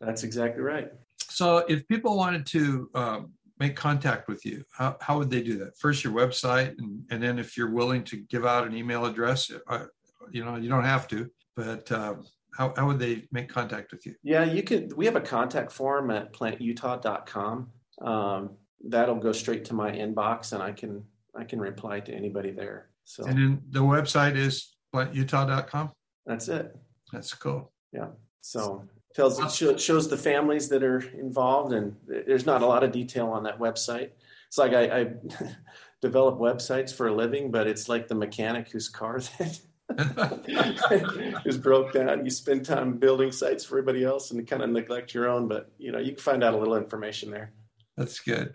That's 0.00 0.24
exactly 0.24 0.62
right. 0.62 0.90
So, 1.28 1.58
if 1.68 1.86
people 1.88 2.16
wanted 2.16 2.46
to 2.46 2.90
um, 2.94 3.32
make 3.58 3.74
contact 3.76 4.28
with 4.28 4.44
you, 4.44 4.64
how, 4.72 4.96
how 5.00 5.18
would 5.18 5.30
they 5.30 5.42
do 5.42 5.58
that? 5.58 5.76
First, 5.78 6.04
your 6.04 6.12
website, 6.12 6.78
and, 6.78 7.02
and 7.10 7.22
then 7.22 7.38
if 7.38 7.56
you're 7.56 7.70
willing 7.70 8.04
to 8.04 8.18
give 8.28 8.44
out 8.44 8.66
an 8.66 8.76
email 8.76 9.06
address, 9.06 9.50
uh, 9.68 9.86
you 10.30 10.44
know, 10.44 10.56
you 10.56 10.68
don't 10.68 10.84
have 10.84 11.08
to, 11.08 11.30
but 11.56 11.90
um, 11.92 12.24
how, 12.56 12.72
how 12.76 12.86
would 12.86 12.98
they 12.98 13.24
make 13.32 13.48
contact 13.48 13.92
with 13.92 14.06
you? 14.06 14.14
Yeah, 14.22 14.44
you 14.44 14.62
could. 14.62 14.92
We 14.94 15.06
have 15.06 15.16
a 15.16 15.20
contact 15.20 15.72
form 15.72 16.10
at 16.10 16.32
plantutah.com. 16.32 17.70
Um, 18.02 18.50
that'll 18.84 19.16
go 19.16 19.32
straight 19.32 19.64
to 19.66 19.74
my 19.74 19.90
inbox, 19.90 20.52
and 20.52 20.62
I 20.62 20.72
can 20.72 21.04
I 21.34 21.44
can 21.44 21.60
reply 21.60 22.00
to 22.00 22.12
anybody 22.12 22.50
there. 22.50 22.88
So, 23.04 23.24
and 23.24 23.38
then 23.38 23.62
the 23.70 23.80
website 23.80 24.36
is 24.36 24.74
plantutah.com. 24.94 25.92
That's 26.24 26.48
it. 26.48 26.76
That's 27.12 27.32
cool. 27.34 27.72
Yeah. 27.92 28.08
So 28.40 28.88
tells 29.16 29.62
it 29.62 29.80
shows 29.80 30.08
the 30.08 30.16
families 30.16 30.68
that 30.68 30.82
are 30.82 31.00
involved 31.18 31.72
and 31.72 31.96
there's 32.06 32.44
not 32.44 32.62
a 32.62 32.66
lot 32.66 32.84
of 32.84 32.92
detail 32.92 33.28
on 33.28 33.42
that 33.42 33.58
website 33.58 34.10
it's 34.46 34.58
like 34.58 34.74
i, 34.74 35.00
I 35.00 35.10
develop 36.02 36.38
websites 36.38 36.92
for 36.92 37.08
a 37.08 37.14
living 37.14 37.50
but 37.50 37.66
it's 37.66 37.88
like 37.88 38.08
the 38.08 38.14
mechanic 38.14 38.68
whose 38.68 38.90
car 38.90 39.18
is 41.46 41.56
broke 41.56 41.92
down 41.92 42.24
you 42.24 42.30
spend 42.30 42.64
time 42.64 42.98
building 42.98 43.30
sites 43.30 43.64
for 43.64 43.78
everybody 43.78 44.04
else 44.04 44.30
and 44.30 44.46
kind 44.46 44.62
of 44.62 44.70
neglect 44.70 45.14
your 45.14 45.28
own 45.28 45.46
but 45.46 45.70
you 45.78 45.92
know 45.92 45.98
you 45.98 46.12
can 46.12 46.20
find 46.20 46.42
out 46.42 46.54
a 46.54 46.56
little 46.56 46.76
information 46.76 47.30
there 47.30 47.52
that's 47.96 48.18
good 48.18 48.52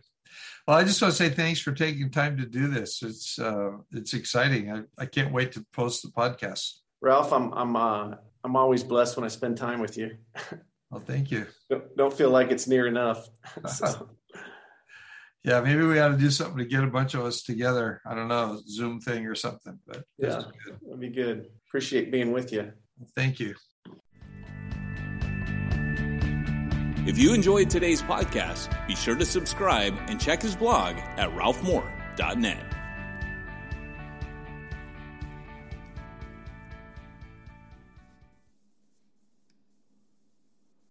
well 0.68 0.78
i 0.78 0.84
just 0.84 1.02
want 1.02 1.14
to 1.14 1.18
say 1.18 1.30
thanks 1.30 1.62
for 1.62 1.72
taking 1.72 2.10
time 2.10 2.36
to 2.38 2.46
do 2.46 2.68
this 2.68 3.02
it's 3.02 3.40
uh 3.40 3.72
it's 3.92 4.14
exciting 4.14 4.72
i, 4.72 4.82
I 4.98 5.06
can't 5.06 5.34
wait 5.34 5.54
to 5.54 5.66
post 5.72 6.04
the 6.04 6.10
podcast 6.10 6.80
ralph 7.00 7.32
i'm 7.32 7.54
i'm 7.54 7.76
uh 7.78 8.16
I'm 8.44 8.56
always 8.56 8.84
blessed 8.84 9.18
when 9.18 9.24
I 9.24 9.30
spend 9.30 9.58
time 9.58 9.80
with 9.80 9.98
you. 9.98 10.18
Well, 10.90 11.00
thank 11.00 11.32
you. 11.32 11.48
Don't, 11.70 11.96
don't 11.96 12.14
feel 12.14 12.32
like 12.32 12.52
it's 12.52 12.68
near 12.68 12.86
enough. 12.86 13.30
so. 13.66 14.10
Yeah, 15.44 15.62
maybe 15.62 15.84
we 15.84 16.00
ought 16.00 16.10
to 16.10 16.18
do 16.18 16.30
something 16.30 16.58
to 16.58 16.66
get 16.66 16.84
a 16.84 16.88
bunch 16.88 17.16
of 17.16 17.26
us 17.26 17.42
together. 17.42 18.00
I 18.06 18.14
don't 18.14 18.28
know, 18.28 18.62
Zoom 18.68 19.00
thing 19.00 19.26
or 19.26 19.34
something. 19.34 19.80
But 19.88 20.04
yeah, 20.20 20.44
that'd 20.86 21.00
be 21.00 21.10
good. 21.10 21.48
Appreciate 21.68 22.12
being 22.12 22.32
with 22.32 22.52
you. 22.54 22.72
Thank 23.16 23.40
you. 23.40 23.56
If 27.08 27.18
you 27.18 27.34
enjoyed 27.34 27.72
today's 27.72 28.04
podcast, 28.04 28.70
be 28.88 28.96
sure 28.96 29.16
to 29.16 29.26
subscribe 29.26 29.96
and 30.08 30.22
check 30.22 30.44
his 30.44 30.56
blog 30.56 30.98
at 31.18 31.30
ralphmoore.net. 31.32 32.81